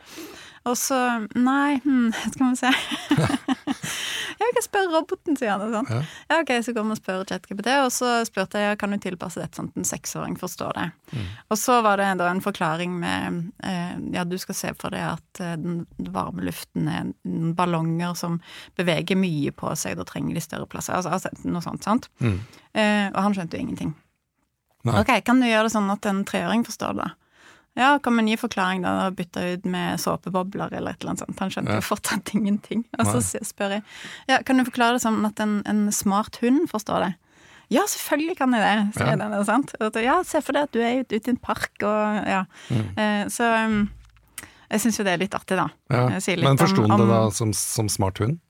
Og 0.68 0.76
så 0.78 0.98
Nei, 1.34 1.80
hm, 1.82 2.12
skal 2.34 2.52
vi 2.52 2.56
se. 2.60 2.70
vi 4.42 4.50
kan 4.56 4.64
spørre 4.64 4.92
roboten, 4.92 5.36
sier 5.38 5.56
han. 5.56 5.72
Sånn. 5.72 5.88
Ja. 5.90 6.00
ja, 6.30 6.38
ok, 6.42 6.52
så 6.64 6.74
går 6.76 6.86
vi 6.86 6.94
og 6.94 7.00
spør 7.00 7.24
ChatGPT, 7.28 7.70
og 7.82 7.90
så 7.94 8.12
spurte 8.28 8.62
jeg 8.62 8.78
kan 8.80 8.94
du 8.94 8.98
tilpasse 9.02 9.42
dette 9.42 9.58
sånn 9.58 9.70
at 9.72 9.80
en 9.80 9.88
seksåring 9.88 10.36
forstår 10.40 10.76
det. 10.78 10.86
Mm. 11.12 11.26
Og 11.54 11.60
så 11.60 11.78
var 11.84 11.98
det 12.02 12.10
da 12.20 12.30
en 12.30 12.42
forklaring 12.44 12.94
med 13.02 13.40
eh, 13.66 13.96
ja, 14.14 14.26
du 14.28 14.36
skal 14.40 14.58
se 14.58 14.74
for 14.78 14.94
deg 14.94 15.06
at 15.14 15.42
eh, 15.42 15.56
den 15.60 15.82
varme 16.14 16.46
luften 16.46 16.90
er 16.90 17.10
ballonger 17.58 18.14
som 18.18 18.38
beveger 18.78 19.18
mye 19.18 19.54
på 19.56 19.74
seg, 19.78 19.98
da 19.98 20.06
trenger 20.08 20.38
de 20.38 20.44
større 20.44 20.70
plasser. 20.70 20.98
Altså, 20.98 21.16
altså 21.16 21.50
noe 21.50 21.64
sånt, 21.64 21.86
sant? 21.86 22.10
Mm. 22.22 22.38
Eh, 22.72 23.08
og 23.10 23.20
han 23.26 23.36
skjønte 23.38 23.58
jo 23.58 23.66
ingenting. 23.66 23.96
Nei. 24.82 24.98
Ok, 24.98 25.12
kan 25.26 25.38
du 25.38 25.46
gjøre 25.46 25.68
det 25.68 25.74
sånn 25.76 25.90
at 25.94 26.06
en 26.10 26.24
treåring 26.26 26.64
forstår 26.66 26.96
det? 26.98 27.10
Ja, 27.78 27.94
kan 28.04 28.12
man 28.12 28.28
gi 28.28 28.36
forklaring 28.36 28.82
da, 28.84 29.06
og 29.06 29.16
bytte 29.16 29.42
ut 29.54 29.64
med 29.64 30.00
såpebobler 30.00 30.74
eller 30.76 30.92
et 30.92 31.00
eller 31.00 31.14
annet 31.14 31.24
sånt. 31.24 31.38
Han 31.40 31.52
skjønte 31.54 31.78
jo 31.78 31.84
fortsatt 31.86 32.32
ingenting. 32.36 32.84
Og 33.00 33.08
så 33.08 33.42
spør 33.46 33.78
jeg 33.78 33.84
ja, 34.28 34.42
kan 34.44 34.60
du 34.60 34.66
forklare 34.68 34.98
det 34.98 35.04
sånn 35.06 35.22
at 35.28 35.40
en, 35.40 35.60
en 35.68 35.86
smart 35.94 36.36
hund 36.44 36.66
forstår 36.72 37.06
det. 37.06 37.12
Ja, 37.72 37.86
selvfølgelig 37.88 38.36
kan 38.36 38.52
jeg 38.52 38.62
det, 38.66 38.76
sier 38.98 39.14
ja. 39.14 39.16
den. 39.16 39.36
Sant? 39.48 39.72
Ja, 40.04 40.18
se 40.28 40.42
for 40.44 40.56
deg 40.56 40.68
at 40.68 40.76
du 40.76 40.82
er 40.84 41.00
ute, 41.00 41.16
ute 41.16 41.30
i 41.30 41.32
en 41.32 41.40
park 41.40 41.72
og 41.88 42.28
ja. 42.28 42.44
Mm. 42.68 42.86
Eh, 43.00 43.22
så 43.32 43.48
um, 43.64 43.78
jeg 44.72 44.84
syns 44.84 45.00
jo 45.00 45.06
det 45.08 45.14
er 45.16 45.20
litt 45.20 45.36
artig, 45.36 45.56
da. 45.56 45.68
Ja. 45.92 46.06
Men 46.44 46.60
forsto 46.60 46.84
han 46.84 47.00
det 47.00 47.08
da 47.08 47.22
som, 47.32 47.52
som 47.56 47.88
smart 47.92 48.20
hund? 48.20 48.40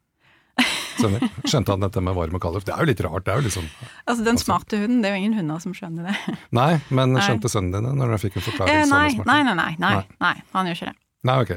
Skjønte 0.99 1.75
han 1.75 1.85
dette 1.85 2.03
med 2.05 2.17
varm 2.17 2.37
og 2.39 2.43
kald 2.45 2.59
luft? 2.59 2.69
Det 2.69 2.75
er 2.75 2.85
jo 2.85 2.91
litt 2.91 3.03
rart. 3.05 3.25
det 3.27 3.35
er 3.35 3.41
jo 3.41 3.47
liksom... 3.49 3.69
Altså 4.05 4.25
Den 4.25 4.35
altså- 4.37 4.49
smarte 4.49 4.81
hunden, 4.83 5.01
det 5.03 5.11
er 5.11 5.17
jo 5.17 5.23
ingen 5.23 5.39
hunder 5.41 5.63
som 5.63 5.77
skjønner 5.77 6.11
det. 6.11 6.37
Nei, 6.61 6.73
men 6.91 7.17
skjønte 7.21 7.53
sønnen 7.53 7.77
din 7.77 7.89
det 7.89 7.95
når 8.01 8.15
du 8.15 8.19
fikk 8.27 8.41
en 8.41 8.47
forklaring? 8.51 8.83
Eh, 8.83 8.91
nei, 8.91 9.09
nei, 9.23 9.41
nei, 9.49 9.57
nei, 9.59 9.73
nei, 9.83 9.97
nei, 10.23 10.37
han 10.53 10.71
gjør 10.71 10.81
ikke 10.81 10.93
det. 10.93 10.99
Nei, 11.23 11.37
ok. 11.45 11.53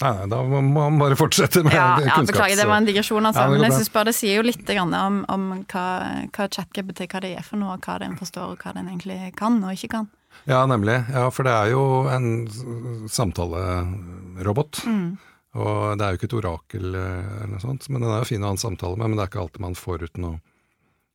Nei, 0.00 0.12
da 0.32 0.38
må 0.48 0.60
man 0.64 0.96
bare 1.00 1.16
fortsette 1.18 1.60
med 1.64 1.74
Ja, 1.76 1.90
ja 2.00 2.16
beklager, 2.24 2.56
det 2.56 2.64
var 2.68 2.80
en 2.80 2.88
digresjon, 2.88 3.26
altså. 3.28 3.44
Ja, 3.44 3.52
men 3.52 3.66
jeg 3.66 3.76
synes 3.76 3.92
bare 3.92 4.08
det 4.08 4.16
sier 4.16 4.40
jo 4.40 4.44
litt 4.46 4.70
om, 4.80 5.18
om 5.28 5.44
hva, 5.68 5.84
hva 6.32 6.46
ChatGPT 6.48 7.04
hva 7.12 7.20
det 7.24 7.34
er 7.36 7.44
for 7.44 7.60
noe, 7.60 7.76
hva 7.84 7.98
den 8.00 8.16
forstår, 8.16 8.54
og 8.54 8.64
hva 8.64 8.72
den 8.78 8.88
egentlig 8.88 9.18
kan 9.36 9.60
og 9.60 9.76
ikke 9.76 9.92
kan. 9.98 10.08
Ja, 10.48 10.64
nemlig. 10.66 10.96
Ja, 11.12 11.28
for 11.32 11.46
det 11.46 11.52
er 11.52 11.70
jo 11.72 11.84
en 12.10 12.48
samtalerobot. 13.12 14.82
Mm. 14.88 15.14
Og 15.54 15.98
det 15.98 16.04
er 16.04 16.14
jo 16.14 16.18
ikke 16.18 16.28
et 16.30 16.36
orakel 16.40 16.96
eh, 16.98 17.34
eller 17.38 17.52
noe 17.54 17.62
sånt, 17.62 17.86
men 17.92 18.02
den 18.02 18.10
er 18.10 18.24
jo 18.24 18.30
fin 18.32 18.42
å 18.42 18.50
ha 18.50 18.56
en 18.56 18.60
samtale 18.62 18.98
med, 18.98 19.10
men 19.10 19.18
det 19.18 19.24
er 19.26 19.30
ikke 19.30 19.42
alltid 19.44 19.62
man 19.62 19.76
får 19.78 20.06
ut 20.08 20.22
noe 20.22 20.40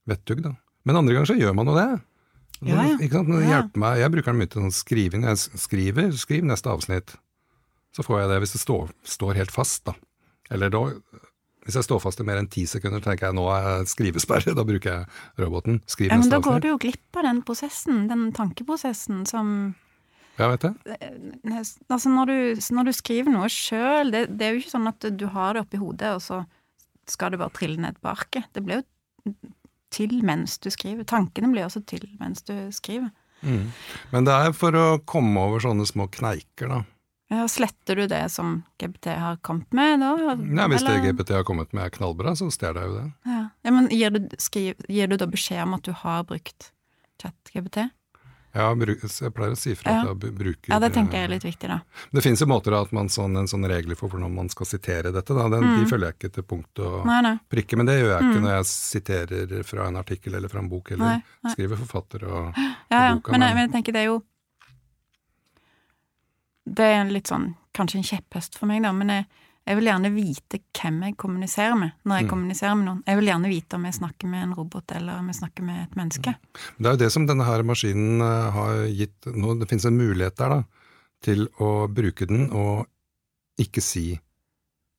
vettug, 0.08 0.40
da. 0.46 0.54
Men 0.88 0.96
andre 0.96 1.16
ganger 1.16 1.28
så 1.28 1.36
gjør 1.36 1.56
man 1.58 1.68
jo 1.68 1.74
det. 1.76 1.88
Ja, 2.60 2.84
ja. 2.88 2.94
Ikke 2.96 3.18
sant? 3.20 3.32
Ja. 3.34 3.40
hjelper 3.54 3.82
meg. 3.82 3.98
Jeg 4.00 4.12
bruker 4.14 4.32
den 4.32 4.40
mye 4.40 4.50
til 4.52 4.64
sånn 4.64 4.76
skriving. 4.76 5.26
Jeg 5.28 5.60
skriver, 5.64 6.08
skriv 6.16 6.46
neste 6.48 6.72
avsnitt. 6.72 7.14
Så 7.96 8.04
får 8.06 8.22
jeg 8.22 8.30
det 8.32 8.38
hvis 8.44 8.54
det 8.56 8.62
står, 8.62 8.94
står 9.16 9.40
helt 9.40 9.52
fast, 9.52 9.84
da. 9.88 9.94
Eller 10.52 10.72
da, 10.72 10.82
hvis 11.66 11.76
jeg 11.78 11.86
står 11.86 12.00
fast 12.02 12.20
i 12.22 12.26
mer 12.26 12.40
enn 12.40 12.48
ti 12.50 12.64
sekunder, 12.68 13.02
tenker 13.04 13.28
jeg 13.28 13.36
nå 13.38 13.44
er 13.52 13.68
jeg 13.68 13.92
skrivesperre, 13.92 14.54
da 14.58 14.64
bruker 14.66 14.96
jeg 15.02 15.44
roboten. 15.44 15.80
Skriv 15.90 16.08
Ja, 16.08 16.16
men 16.16 16.24
neste 16.24 16.36
da 16.36 16.42
går 16.44 16.56
avsnitt. 16.56 16.64
du 16.64 16.72
jo 16.72 16.80
glipp 16.86 17.20
av 17.20 17.28
den 17.28 17.44
prosessen, 17.46 18.02
den 18.10 18.26
tankeprosessen 18.36 19.24
som 19.28 19.54
Ja, 20.40 20.48
vet 20.54 20.64
jeg. 20.64 20.98
Altså, 21.90 22.08
når 22.08 22.30
du, 22.30 22.36
når 22.76 22.88
du 22.88 22.92
skriver 22.96 23.34
noe 23.34 23.48
sjøl, 23.52 24.12
det, 24.14 24.26
det 24.40 24.46
er 24.46 24.54
jo 24.54 24.62
ikke 24.62 24.72
sånn 24.72 24.90
at 24.90 25.08
du 25.20 25.26
har 25.34 25.56
det 25.56 25.64
oppi 25.66 25.80
hodet, 25.80 26.14
og 26.16 26.22
så 26.24 26.42
skal 27.10 27.34
det 27.34 27.40
bare 27.42 27.54
trille 27.56 27.80
ned 27.82 27.98
på 28.00 28.12
arket. 28.12 28.48
Det 28.54 28.62
blir 28.64 28.80
jo 28.80 29.34
til 29.90 30.20
mens 30.26 30.56
du 30.62 30.70
skriver. 30.72 31.04
Tankene 31.08 31.50
blir 31.52 31.66
også 31.66 31.82
til 31.88 32.06
mens 32.20 32.46
du 32.46 32.54
skriver. 32.74 33.10
Mm. 33.42 33.68
Men 34.12 34.26
det 34.28 34.36
er 34.36 34.56
for 34.56 34.76
å 34.76 34.86
komme 35.08 35.42
over 35.48 35.62
sånne 35.64 35.86
små 35.88 36.08
kneiker, 36.12 36.70
da. 36.70 36.80
Ja, 37.30 37.44
sletter 37.46 38.00
du 38.00 38.08
det 38.10 38.24
som 38.34 38.64
GPT 38.82 39.12
har 39.14 39.36
kommet 39.46 39.70
med, 39.76 40.02
da? 40.02 40.34
Ja, 40.34 40.66
hvis 40.70 40.82
det 40.82 40.96
GPT 41.04 41.36
har 41.36 41.46
kommet 41.46 41.70
med 41.76 41.86
er 41.86 41.92
knallbra, 41.94 42.34
så 42.34 42.48
stjeler 42.50 42.82
jeg 42.82 42.90
jo 42.90 42.96
det. 42.96 43.06
Ja, 43.30 43.42
ja 43.62 43.74
men 43.76 43.86
gir 43.94 44.16
du, 44.16 44.20
skriv, 44.42 44.82
gir 44.90 45.10
du 45.10 45.14
da 45.20 45.28
beskjed 45.30 45.62
om 45.62 45.76
at 45.78 45.86
du 45.86 45.92
har 45.94 46.26
brukt 46.26 46.72
chat-GPT? 47.22 47.86
Ja, 48.54 48.74
jeg 48.74 49.32
pleier 49.32 49.52
å 49.54 49.56
si 49.56 49.74
fra 49.78 49.92
Ja. 49.92 50.00
at 50.10 50.20
jeg 50.24 50.34
bruker 50.34 50.68
Ja, 50.72 50.78
det 50.80 50.92
tenker 50.92 51.12
jeg 51.20 51.24
er 51.24 51.28
litt 51.28 51.44
viktig, 51.44 51.68
da. 51.68 51.80
Det 52.12 52.22
finnes 52.22 52.40
jo 52.40 52.46
måter 52.46 52.74
at 52.74 52.90
man 52.92 53.06
sånn, 53.08 53.36
en 53.38 53.46
sånn 53.46 53.62
regler 53.68 53.94
for 53.96 54.08
hvordan 54.10 54.34
man 54.34 54.48
skal 54.48 54.66
sitere 54.66 55.12
dette. 55.12 55.34
Da. 55.34 55.48
Den, 55.48 55.62
De 55.78 55.86
følger 55.86 56.10
jeg 56.10 56.18
ikke 56.18 56.32
til 56.34 56.42
punkt 56.42 56.78
og 56.80 57.04
Mm. 57.04 57.06
Nei, 57.06 57.20
nei. 57.22 57.38
prikke, 57.48 57.76
men 57.76 57.86
det 57.86 58.00
gjør 58.02 58.18
jeg 58.18 58.22
ikke 58.30 58.40
når 58.42 58.56
jeg 58.56 58.64
siterer 58.66 59.62
fra 59.64 59.86
en 59.86 59.96
artikkel 59.96 60.34
eller 60.34 60.48
fra 60.48 60.58
en 60.58 60.68
bok, 60.68 60.90
eller 60.90 61.04
Nei, 61.44 61.52
skriver 61.54 61.76
forfatter 61.78 62.24
og 62.26 62.54
Ja, 62.56 62.74
ja. 62.90 63.14
boka, 63.14 63.30
men- 63.32 63.40
men 63.54 63.70
jeg 63.70 63.72
tenker 63.72 63.92
det 63.92 64.00
er 64.02 64.06
jo 64.10 64.22
Det 66.66 66.84
er 66.84 67.04
litt 67.10 67.26
sånn 67.30 67.54
Kanskje 67.72 67.96
en 67.96 68.02
kjepphest 68.02 68.58
for 68.58 68.66
meg, 68.66 68.82
da, 68.82 68.90
men 68.92 69.08
jeg, 69.08 69.26
jeg 69.66 69.76
vil 69.76 69.84
gjerne 69.90 70.10
vite 70.14 70.58
hvem 70.74 71.02
jeg 71.04 71.16
kommuniserer 71.16 71.76
med 71.78 71.92
når 72.04 72.16
jeg 72.16 72.24
Mm. 72.26 72.30
kommuniserer 72.30 72.76
med 72.76 72.86
noen. 72.88 73.02
Jeg 73.06 73.16
vil 73.20 73.26
gjerne 73.30 73.48
vite 73.48 73.74
om 73.76 73.84
jeg 73.84 73.94
snakker 73.94 74.28
med 74.28 74.42
en 74.42 74.54
robot 74.54 74.92
eller 74.96 75.18
om 75.18 75.26
jeg 75.28 75.36
snakker 75.36 75.62
med 75.62 75.82
et 75.84 75.94
menneske. 75.96 76.34
Det 76.78 76.86
er 76.86 76.90
jo 76.96 76.96
det 77.04 77.12
som 77.12 77.26
denne 77.26 77.44
her 77.44 77.62
maskinen 77.62 78.20
eh, 78.20 78.50
har 78.50 78.86
gitt 78.88 79.26
nå, 79.26 79.58
Det 79.60 79.68
finnes 79.68 79.84
en 79.86 79.98
mulighet 79.98 80.36
der 80.36 80.48
da, 80.48 80.64
til 81.22 81.46
å 81.60 81.86
bruke 81.92 82.26
den 82.26 82.50
og 82.50 82.86
ikke 83.60 83.82
si 83.84 84.18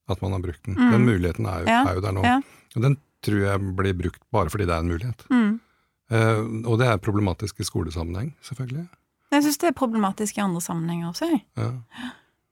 at 0.08 0.22
man 0.22 0.32
har 0.34 0.40
brukt 0.44 0.64
den. 0.64 0.76
Mm. 0.76 0.92
Den 0.92 1.06
muligheten 1.06 1.46
er 1.48 1.60
jo, 1.64 1.68
Ja, 1.68 1.84
er 1.90 1.96
jo 1.96 2.02
der 2.02 2.12
nå. 2.14 2.24
ja. 2.24 2.42
Og 2.76 2.82
den 2.82 2.98
tror 3.24 3.40
jeg 3.42 3.76
blir 3.76 3.94
brukt 3.98 4.22
bare 4.32 4.50
fordi 4.50 4.66
det 4.66 4.74
er 4.76 4.80
en 4.80 4.90
mulighet. 4.92 5.26
Mm. 5.30 5.60
Eh, 6.12 6.68
og 6.70 6.80
det 6.80 6.88
er 6.88 6.98
problematisk 6.98 7.60
i 7.60 7.64
skolesammenheng, 7.68 8.34
selvfølgelig. 8.44 8.88
Jeg 9.32 9.44
syns 9.44 9.58
det 9.60 9.68
er 9.70 9.78
problematisk 9.78 10.38
i 10.38 10.42
andre 10.44 10.60
sammenhenger 10.62 11.08
også. 11.14 11.30
jeg. 11.32 11.44
Ja. 11.58 11.72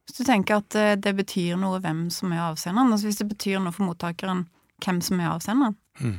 Hvis 0.09 0.17
du 0.17 0.23
tenker 0.25 0.57
at 0.57 0.75
eh, 0.79 0.95
det 0.97 1.11
betyr 1.19 1.53
noe 1.61 1.77
hvem 1.83 2.07
som 2.09 2.31
er 2.33 2.41
avsenderen, 2.47 2.89
altså 2.95 3.05
hvis 3.11 3.19
det 3.21 3.27
betyr 3.29 3.59
noe 3.61 3.75
for 3.75 3.85
mottakeren 3.85 4.47
hvem 4.81 5.01
som 5.05 5.19
er 5.21 5.29
avsenderen, 5.35 5.75
Mm. 5.99 6.15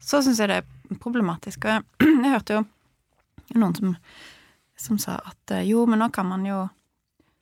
så 0.00 0.20
syns 0.22 0.38
jeg 0.38 0.48
det 0.48 0.56
er 0.62 0.98
problematisk. 1.02 1.64
Og 1.66 1.72
jeg, 1.72 1.82
jeg 2.24 2.30
hørte 2.32 2.54
jo 2.60 2.64
noen 3.58 3.74
som, 3.74 3.96
som 4.78 4.98
sa 5.02 5.16
at 5.26 5.50
eh, 5.52 5.64
jo, 5.66 5.82
men 5.90 5.98
nå 6.00 6.08
kan 6.14 6.28
man 6.30 6.46
jo 6.46 6.60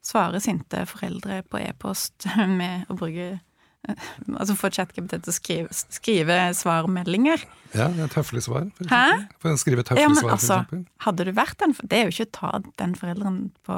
svare 0.04 0.40
sinte 0.40 0.82
foreldre 0.88 1.42
på 1.48 1.60
e-post 1.60 2.26
med 2.60 2.88
å 2.88 2.96
bruke 2.98 3.28
eh, 3.36 4.08
Altså 4.32 4.56
få 4.56 4.70
ChatGPT 4.72 5.18
til 5.20 5.28
å 5.28 5.36
skrive, 5.36 5.68
skrive 5.92 6.38
svarmeldinger. 6.56 7.44
Ja, 7.76 7.90
tøffelig 8.08 8.46
svar, 8.48 8.70
for 8.78 8.88
Hæ? 8.88 9.28
For 9.44 9.60
skrive 9.60 9.84
tøffelig 9.84 10.06
Ja, 10.06 10.08
men 10.08 10.22
svar, 10.24 10.38
altså, 10.38 10.84
hadde 11.04 11.28
du 11.28 11.34
vært 11.36 11.60
den 11.60 11.76
Det 11.84 11.98
er 12.00 12.08
jo 12.08 12.14
ikke 12.16 12.30
å 12.30 12.36
ta 12.40 12.52
den 12.80 12.96
forelderen 12.96 13.42
på, 13.68 13.76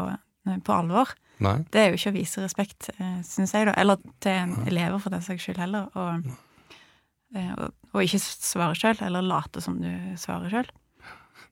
på 0.62 0.76
alvor. 0.78 1.11
Nei. 1.45 1.59
Det 1.71 1.81
er 1.83 1.90
jo 1.93 1.99
ikke 1.99 2.11
å 2.14 2.16
vise 2.16 2.40
respekt, 2.45 2.88
syns 3.28 3.52
jeg, 3.52 3.66
da. 3.69 3.75
Eller 3.76 3.97
til 4.25 4.55
elever, 4.71 4.99
for 5.02 5.11
den 5.12 5.21
saks 5.26 5.43
skyld, 5.45 5.59
heller. 5.61 5.90
Og, 5.95 6.31
eh, 7.37 7.52
og, 7.59 7.75
og 7.93 8.02
ikke 8.07 8.21
svare 8.23 8.75
sjøl, 8.78 8.97
eller 9.05 9.23
late 9.26 9.61
som 9.61 9.76
du 9.83 9.90
svarer 10.16 10.49
sjøl. 10.52 10.71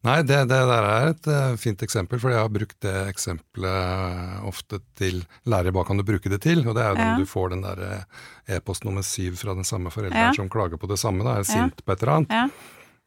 Nei, 0.05 0.19
det, 0.21 0.37
det 0.51 0.57
der 0.69 0.85
er 0.85 1.07
et 1.15 1.27
eh, 1.33 1.55
fint 1.57 1.81
eksempel, 1.85 2.21
for 2.21 2.29
jeg 2.33 2.41
har 2.43 2.51
brukt 2.53 2.77
det 2.85 2.93
eksempelet 3.09 4.43
ofte 4.45 4.81
til 5.01 5.23
lærere. 5.49 5.73
hva 5.73 5.85
kan 5.89 5.97
du 6.01 6.05
bruke 6.05 6.29
det 6.29 6.43
til, 6.45 6.61
og 6.69 6.75
det 6.77 6.83
er 6.85 6.91
jo 6.93 6.99
Ja. 7.01 7.07
når 7.15 7.23
du 7.25 7.31
får 7.31 7.51
den 7.55 7.63
der 7.65 7.81
eh, 7.87 8.57
e-post 8.57 8.85
nummer 8.85 9.03
syv 9.05 9.37
fra 9.41 9.55
den 9.57 9.65
samme 9.65 9.89
forelderen 9.93 10.29
Ja. 10.29 10.33
som 10.37 10.49
klager 10.53 10.77
på 10.81 10.89
det 10.89 10.99
samme, 11.01 11.25
da 11.25 11.39
er 11.39 11.45
Ja. 11.45 11.49
sint 11.55 11.81
på 11.85 11.93
et 11.93 12.03
eller 12.03 12.17
annet. 12.21 12.53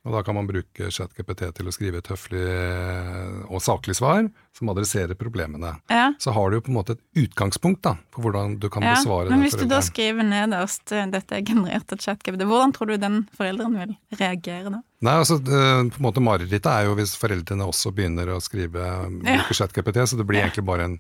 Ja. 0.08 0.10
Og 0.10 0.16
da 0.16 0.24
kan 0.24 0.38
man 0.38 0.48
bruke 0.48 0.90
ChatGPT 0.94 1.44
til 1.58 1.68
å 1.68 1.74
skrive 1.76 2.00
et 2.00 2.08
høflig 2.08 2.44
eh, 2.48 3.40
og 3.52 3.60
saklig 3.64 3.98
svar 3.98 4.30
som 4.56 4.72
adresserer 4.72 5.18
problemene. 5.20 5.76
Ja. 5.92 6.14
Så 6.22 6.32
har 6.34 6.50
du 6.50 6.58
jo 6.58 6.64
på 6.66 6.72
en 6.72 6.78
måte 6.80 6.96
et 6.96 7.26
utgangspunkt 7.26 7.84
da, 7.86 7.98
for 8.16 8.26
hvordan 8.26 8.56
du 8.62 8.70
kan 8.74 8.86
ja. 8.86 8.96
besvare 8.96 9.30
Men 9.34 9.44
hvis 9.46 9.58
du 9.60 9.68
da 9.70 9.82
skriver 9.86 10.26
nederst 10.26 10.96
eh, 10.96 11.06
'dette 11.12 11.38
er 11.38 11.46
generert 11.46 11.92
av 11.94 12.02
ChatGPT', 12.02 12.48
hvordan 12.48 12.74
tror 12.74 12.94
du 12.94 12.98
den 13.02 13.22
forelderen 13.38 13.78
vil 13.78 13.96
reagere 14.18 14.72
da? 14.78 14.82
Nei, 15.06 15.14
altså 15.14 15.38
eh, 15.38 15.84
på 15.92 16.00
en 16.00 16.08
måte 16.08 16.24
Marerittet 16.24 16.72
er 16.72 16.88
jo 16.88 16.98
hvis 16.98 17.14
foreldrene 17.20 17.68
også 17.68 17.94
begynner 17.94 18.34
å 18.34 18.42
skrive 18.42 18.86
Ja. 18.88 19.42
bruke 19.44 19.54
ChatGPT, 19.60 20.08
så 20.08 20.18
det 20.18 20.26
blir 20.30 20.42
egentlig 20.42 20.66
bare 20.66 20.88
en, 20.90 21.00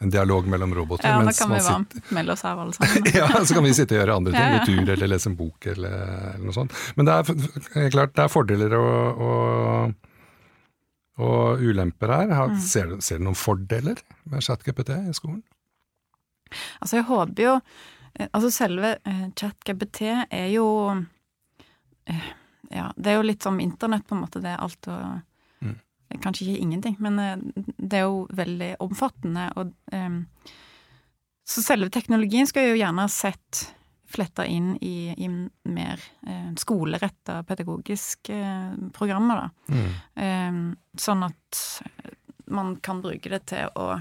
en 0.00 0.10
dialog 0.12 0.46
mellom 0.52 0.74
roboter. 0.76 1.08
Ja, 1.08 1.22
da 1.24 1.32
kan 1.32 1.50
vi 1.54 1.60
sitter- 1.60 2.00
bare 2.02 2.14
melde 2.18 2.32
oss 2.34 2.44
av 2.44 2.58
alle 2.60 2.72
sammen. 2.76 3.06
ja, 3.14 3.28
så 3.44 3.54
kan 3.56 3.64
vi 3.64 3.72
sitte 3.74 3.94
og 3.96 4.00
gjøre 4.02 4.16
andre 4.16 4.32
ting, 4.34 4.42
Ja, 4.42 4.58
ja. 4.58 4.64
tur 4.66 4.90
eller 4.92 5.08
lese 5.08 5.30
en 5.30 5.36
bok 5.38 5.66
eller, 5.72 5.94
eller 6.34 6.44
noe 6.44 6.52
sånt. 6.52 6.72
Men 6.98 7.08
det 7.08 7.14
er 7.16 7.90
klart, 7.94 8.12
det 8.18 8.24
er 8.26 8.28
fordeler 8.32 8.74
og, 8.76 9.22
og, 9.30 9.94
og 11.18 11.64
ulemper 11.64 12.12
her. 12.12 12.34
Har, 12.36 12.48
Mm. 12.52 12.60
ser, 12.60 12.86
du, 12.92 13.00
ser 13.00 13.18
du 13.18 13.24
noen 13.24 13.38
fordeler 13.40 13.96
med 14.28 14.44
ChatGPT 14.44 14.90
i 15.08 15.14
skolen? 15.16 15.42
Altså, 16.80 16.96
jeg 17.00 17.06
håper 17.08 17.42
jo 17.42 17.54
eh, 17.56 18.28
Altså, 18.32 18.50
selve 18.54 18.92
eh, 19.04 19.24
ChatGPT 19.34 20.02
er 20.30 20.50
jo 20.52 20.66
eh, 22.06 22.28
Ja, 22.70 22.90
det 22.96 23.10
er 23.12 23.16
jo 23.18 23.24
litt 23.26 23.42
som 23.42 23.58
internett, 23.60 24.04
på 24.06 24.14
en 24.14 24.22
måte. 24.26 24.40
Det 24.44 24.52
er 24.52 24.60
alt 24.62 24.88
og. 24.92 25.22
Kanskje 26.22 26.46
ikke 26.46 26.62
ingenting, 26.62 26.96
men 27.02 27.18
eh, 27.18 27.64
det 27.76 28.00
er 28.00 28.06
jo 28.06 28.26
veldig 28.36 28.76
omfattende. 28.84 29.48
Og, 29.58 29.72
eh, 29.92 30.20
så 31.46 31.62
selve 31.64 31.90
teknologien 31.94 32.46
skal 32.48 32.70
jo 32.70 32.78
gjerne 32.78 33.06
ha 33.06 33.12
sett 33.12 33.66
fletta 34.06 34.46
inn 34.46 34.76
i, 34.80 35.10
i 35.18 35.28
mer 35.28 36.02
eh, 36.26 36.52
skoleretta 36.58 37.40
pedagogiske 37.46 38.36
eh, 38.36 38.76
programmer, 38.94 39.46
da. 39.46 39.74
Mm. 39.74 39.88
Eh, 40.26 41.00
sånn 41.02 41.26
at 41.26 41.62
man 42.46 42.76
kan 42.82 43.02
bruke 43.02 43.32
det 43.32 43.42
til 43.50 43.72
å 43.74 43.96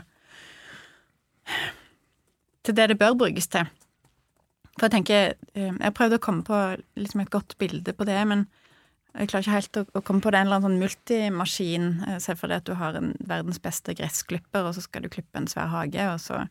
Til 2.66 2.74
det 2.74 2.88
det 2.90 2.98
bør 2.98 3.14
brukes 3.14 3.46
til. 3.54 3.68
For 4.76 4.88
jeg 4.88 4.94
tenker 4.96 5.34
eh, 5.54 5.70
Jeg 5.70 5.84
har 5.84 5.94
prøvd 5.98 6.18
å 6.18 6.22
komme 6.22 6.46
på 6.46 6.62
liksom 6.98 7.22
et 7.22 7.34
godt 7.34 7.58
bilde 7.62 7.94
på 7.94 8.08
det, 8.08 8.18
men 8.30 8.48
jeg 9.16 9.30
klarer 9.32 9.46
ikke 9.46 9.56
helt 9.56 9.78
å, 9.80 9.84
å 9.96 10.02
komme 10.04 10.24
på 10.24 10.32
det. 10.34 10.40
En 10.42 10.48
eller 10.50 10.60
annen 10.60 10.68
sånn 10.74 10.82
multimaskin. 10.82 11.86
Eh, 12.08 12.18
Se 12.24 12.36
for 12.36 12.52
deg 12.52 12.62
at 12.64 12.68
du 12.70 12.74
har 12.80 12.98
en 13.00 13.14
verdens 13.24 13.62
beste 13.64 13.96
gressklipper, 13.98 14.68
og 14.68 14.76
så 14.76 14.84
skal 14.84 15.06
du 15.06 15.10
klippe 15.14 15.40
en 15.40 15.48
svær 15.52 15.72
hage, 15.72 16.08
og 16.12 16.20
så 16.24 16.42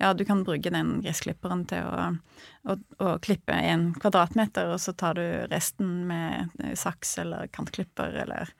Ja, 0.00 0.12
du 0.16 0.24
kan 0.28 0.44
bruke 0.46 0.72
den 0.72 1.00
gressklipperen 1.04 1.66
til 1.68 1.84
å, 1.84 2.08
å, 2.72 2.78
å 3.04 3.16
klippe 3.24 3.52
en 3.56 3.90
kvadratmeter, 4.00 4.72
og 4.72 4.80
så 4.82 4.94
tar 4.96 5.18
du 5.20 5.26
resten 5.52 6.06
med 6.08 6.50
eh, 6.64 6.74
saks 6.78 7.18
eller 7.24 7.52
kantklipper 7.52 8.16
eller 8.24 8.52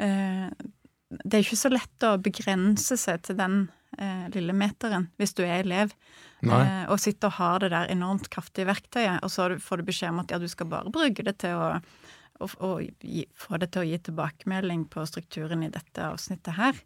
eh, 0.00 0.48
Det 1.12 1.34
er 1.38 1.44
ikke 1.44 1.60
så 1.60 1.72
lett 1.72 2.06
å 2.08 2.16
begrense 2.22 2.96
seg 3.00 3.22
til 3.28 3.36
den 3.38 3.66
eh, 3.98 4.26
lille 4.34 4.56
meteren 4.56 5.10
hvis 5.20 5.36
du 5.36 5.44
er 5.44 5.60
elev. 5.64 5.92
Eh, 6.46 6.82
og 6.92 7.00
sitter 7.00 7.30
og 7.30 7.38
har 7.38 7.62
det 7.62 7.70
der 7.72 7.92
enormt 7.92 8.28
kraftige 8.32 8.68
verktøyet, 8.68 9.22
og 9.24 9.30
så 9.32 9.48
får 9.62 9.80
du 9.80 9.88
beskjed 9.88 10.12
om 10.12 10.20
at 10.22 10.32
ja, 10.34 10.38
du 10.42 10.48
skal 10.52 10.68
bare 10.70 10.92
bruke 10.92 11.24
det 11.26 11.38
til 11.42 11.56
å 11.56 11.70
og, 12.40 12.52
og 12.64 12.82
gi, 13.00 13.24
få 13.36 13.58
det 13.62 13.70
til 13.74 13.84
å 13.84 13.88
gi 13.88 13.98
tilbakemelding 14.08 14.86
på 14.92 15.04
strukturen 15.08 15.64
i 15.66 15.70
dette 15.72 16.04
avsnittet 16.04 16.56
her. 16.58 16.78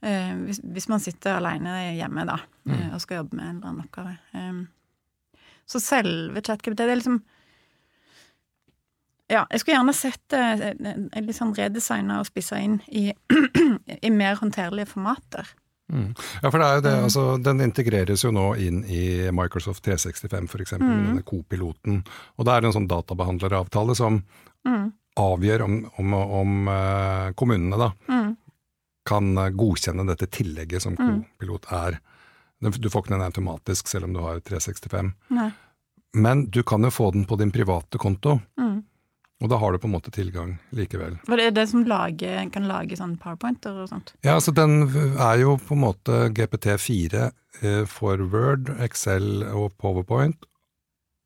Eh, 0.00 0.34
hvis, 0.46 0.60
hvis 0.62 0.88
man 0.90 1.02
sitter 1.02 1.38
alene 1.38 1.74
hjemme 1.98 2.24
da, 2.28 2.38
eh, 2.70 2.88
og 2.92 3.02
skal 3.02 3.22
jobbe 3.22 3.38
med 3.38 3.46
en 3.46 3.56
eller 3.56 3.72
annen 3.72 3.86
oppgave. 3.86 4.14
Eh, 4.32 5.48
så 5.68 5.82
selve 5.82 6.42
ChatGPT, 6.44 6.78
det 6.80 6.88
er 6.88 7.00
liksom 7.02 7.20
Ja, 9.28 9.42
jeg 9.52 9.60
skulle 9.60 9.74
gjerne 9.76 9.92
sett 9.92 10.22
det 10.32 10.70
eh, 10.72 11.20
litt 11.20 11.36
sånn 11.36 11.52
redesigna 11.52 12.22
og 12.22 12.28
spissa 12.30 12.62
inn 12.64 12.78
i, 12.88 13.10
i 14.08 14.10
mer 14.14 14.38
håndterlige 14.40 14.88
formater. 14.94 15.50
Mm. 15.92 16.10
Ja, 16.42 16.50
for 16.50 16.60
det 16.60 16.66
er 16.66 16.74
jo 16.78 16.82
det, 16.84 16.92
mm. 16.92 17.04
altså, 17.06 17.22
Den 17.40 17.62
integreres 17.64 18.24
jo 18.24 18.32
nå 18.34 18.48
inn 18.60 18.82
i 18.84 19.30
Microsoft 19.32 19.84
365 19.86 20.48
f.eks., 20.50 20.74
mm. 20.76 20.84
med 20.84 21.06
denne 21.06 21.24
co-piloten. 21.26 22.02
Og 22.36 22.48
da 22.48 22.56
er 22.56 22.62
det 22.62 22.70
en 22.70 22.76
sånn 22.80 22.90
databehandleravtale 22.90 23.96
som 23.98 24.20
mm. 24.68 24.84
avgjør 25.20 25.64
om, 25.64 25.78
om, 26.02 26.18
om 26.42 26.58
uh, 26.68 27.30
kommunene 27.38 27.80
da, 27.80 27.92
mm. 28.10 28.28
kan 29.08 29.32
eh, 29.40 29.54
godkjenne 29.56 30.04
dette 30.10 30.28
tillegget 30.38 30.84
som 30.84 30.98
mm. 30.98 31.00
co-pilot 31.06 31.72
er. 31.78 31.98
Du 32.58 32.90
får 32.90 33.04
ikke 33.04 33.14
den 33.14 33.24
automatisk 33.24 33.88
selv 33.88 34.08
om 34.08 34.16
du 34.16 34.20
har 34.24 34.42
365. 34.44 35.14
Nei. 35.38 35.50
Men 36.18 36.46
du 36.50 36.62
kan 36.66 36.84
jo 36.84 36.90
få 36.92 37.10
den 37.14 37.24
på 37.28 37.36
din 37.40 37.52
private 37.54 38.00
konto. 38.00 38.38
Mm. 38.58 38.67
Og 39.38 39.50
da 39.52 39.58
har 39.62 39.70
du 39.70 39.78
på 39.78 39.86
en 39.86 39.94
måte 39.94 40.10
tilgang 40.10 40.56
likevel. 40.74 41.14
Hva 41.28 41.38
er 41.38 41.52
det 41.54 41.68
som 41.70 41.84
lager, 41.86 42.40
kan 42.50 42.66
lage 42.66 42.98
sånn 42.98 43.14
powerpointer 43.22 43.76
og 43.84 43.90
sånt? 43.92 44.10
Ja, 44.26 44.34
altså 44.34 44.54
den 44.54 44.88
er 45.14 45.38
jo 45.38 45.54
på 45.62 45.76
en 45.76 45.84
måte 45.84 46.24
GPT4 46.34 47.28
eh, 47.62 47.84
for 47.86 48.24
Word, 48.32 48.72
Excel 48.82 49.46
og 49.52 49.76
Powerpoint, 49.78 50.48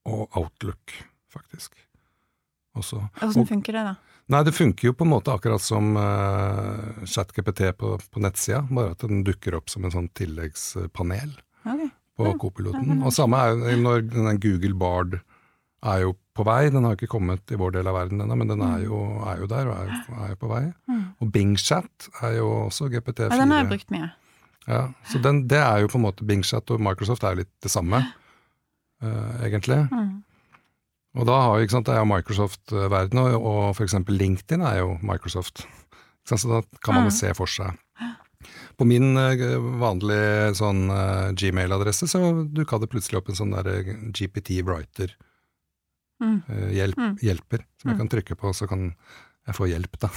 og 0.04 0.28
Outlook, 0.37 0.92
faktisk. 1.33 1.78
Også. 2.76 3.00
Hvordan 3.21 3.49
funker 3.49 3.78
det, 3.78 3.87
da? 3.92 3.97
Nei, 4.33 4.45
Det 4.45 4.54
funker 4.57 4.90
jo 4.90 4.95
på 4.97 5.04
en 5.04 5.12
måte 5.12 5.33
akkurat 5.33 5.62
som 5.62 5.97
uh, 5.97 7.02
ChatGPT 7.04 7.64
på, 7.76 7.97
på 8.12 8.23
nettsida, 8.23 8.62
bare 8.71 8.95
at 8.95 9.02
den 9.04 9.25
dukker 9.26 9.57
opp 9.59 9.73
som 9.73 9.85
en 9.85 9.92
sånn 9.92 10.09
tilleggspanel 10.16 11.35
okay. 11.64 11.90
på 12.16 12.28
ja. 12.28 12.38
Copiloten. 12.40 13.02
Og 13.02 13.12
samme 13.16 13.40
er 13.40 13.75
jo 13.75 13.83
når 13.83 14.07
den 14.12 14.40
Google 14.42 14.76
Bard 14.78 15.19
er 15.83 16.05
jo 16.05 16.15
på 16.37 16.47
vei. 16.47 16.71
Den 16.73 16.87
har 16.87 16.97
ikke 16.97 17.11
kommet 17.12 17.53
i 17.53 17.59
vår 17.61 17.77
del 17.77 17.91
av 17.91 17.99
verden 17.99 18.23
ennå, 18.25 18.39
men 18.39 18.51
den 18.55 18.65
er 18.65 18.85
jo, 18.87 19.03
er 19.29 19.43
jo, 19.43 19.49
der 19.51 19.71
og 19.71 19.79
er, 19.79 19.95
er 20.25 20.33
jo 20.33 20.41
på 20.41 20.51
vei. 20.53 20.65
Mm. 20.91 21.05
Og 21.21 21.31
BingChat 21.35 22.09
er 22.23 22.37
jo 22.39 22.51
også 22.67 22.89
GPT4. 22.93 23.29
Ja, 23.29 23.41
den 23.43 23.55
har 23.55 23.65
jeg 23.65 23.71
brukt 23.75 23.95
mye. 23.95 24.11
Ja, 24.71 24.83
Så 25.11 25.19
den, 25.19 25.49
det 25.51 25.59
er 25.59 25.83
jo 25.83 25.91
på 25.91 25.99
en 25.99 26.05
måte 26.05 26.27
BingChat 26.27 26.71
og 26.71 26.83
Microsoft 26.83 27.25
er 27.27 27.35
jo 27.35 27.43
litt 27.43 27.51
det 27.65 27.73
samme, 27.73 27.99
uh, 29.03 29.33
egentlig. 29.43 29.81
Mm. 29.91 30.21
Og 31.19 31.27
da 31.29 31.41
har 31.45 31.61
ikke 31.61 31.75
sant, 31.75 31.89
det 31.91 31.97
er 31.97 32.05
jo 32.05 32.09
Microsoft-verden, 32.09 33.19
og, 33.21 33.49
og 33.51 33.62
f.eks. 33.75 33.99
LinkedIn 34.09 34.62
er 34.65 34.79
jo 34.81 34.95
Microsoft. 35.03 35.67
Så 36.29 36.39
da 36.47 36.62
kan 36.85 36.95
man 36.95 37.11
jo 37.11 37.17
se 37.17 37.33
for 37.35 37.51
seg. 37.51 37.75
På 38.79 38.87
min 38.87 39.19
uh, 39.19 39.43
vanlige 39.83 40.55
sånn 40.62 40.87
uh, 40.95 41.35
Gmail-adresse 41.35 42.07
så 42.11 42.23
dukka 42.47 42.79
det 42.81 42.89
plutselig 42.95 43.19
opp 43.19 43.29
en 43.31 43.39
sånn 43.43 43.53
der 43.59 43.83
GPT 44.15 44.62
Writer 44.62 45.12
mm. 46.21 46.38
Eh, 46.49 46.71
hjelp, 46.76 46.99
mm. 46.99 47.14
hjelper, 47.23 47.64
som 47.81 47.90
jeg 47.90 47.97
mm. 47.97 48.00
kan 48.02 48.11
trykke 48.16 48.37
på, 48.38 48.52
så 48.57 48.69
kan 48.71 48.90
jeg 49.47 49.57
få 49.57 49.66
hjelp, 49.66 49.99
da. 50.02 50.11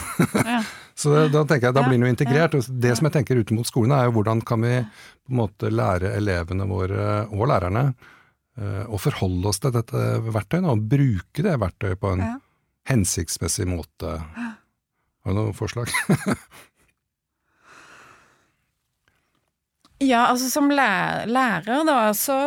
ja. 0.46 0.64
Så 0.96 1.12
da 1.28 1.42
tenker 1.44 1.68
jeg, 1.68 1.76
da 1.76 1.82
blir 1.84 1.98
den 1.98 2.06
jo 2.06 2.12
integrert. 2.14 2.54
og 2.56 2.68
Det 2.70 2.94
som 2.96 3.08
jeg 3.10 3.16
tenker 3.18 3.40
ute 3.42 3.56
mot 3.58 3.68
skolene, 3.68 3.98
er 4.00 4.08
jo 4.08 4.14
hvordan 4.16 4.40
kan 4.48 4.62
vi 4.64 4.78
på 4.80 5.34
en 5.34 5.40
måte 5.42 5.72
lære 5.74 6.14
elevene 6.16 6.68
våre, 6.70 7.08
og 7.28 7.50
lærerne, 7.52 7.84
eh, 8.56 8.84
å 8.88 9.00
forholde 9.02 9.50
oss 9.52 9.60
til 9.64 9.74
dette 9.76 10.04
verktøyet, 10.30 10.70
og 10.70 10.86
bruke 10.92 11.44
det 11.44 11.58
verktøyet 11.60 12.00
på 12.00 12.14
en 12.16 12.24
ja. 12.24 12.36
hensiktsmessig 12.94 13.68
måte. 13.68 14.14
Har 14.16 15.34
du 15.34 15.40
noen 15.42 15.58
forslag? 15.58 15.92
ja, 20.12 20.28
altså 20.30 20.48
som 20.54 20.72
lærer, 20.72 21.84
da, 21.90 22.00
så 22.16 22.40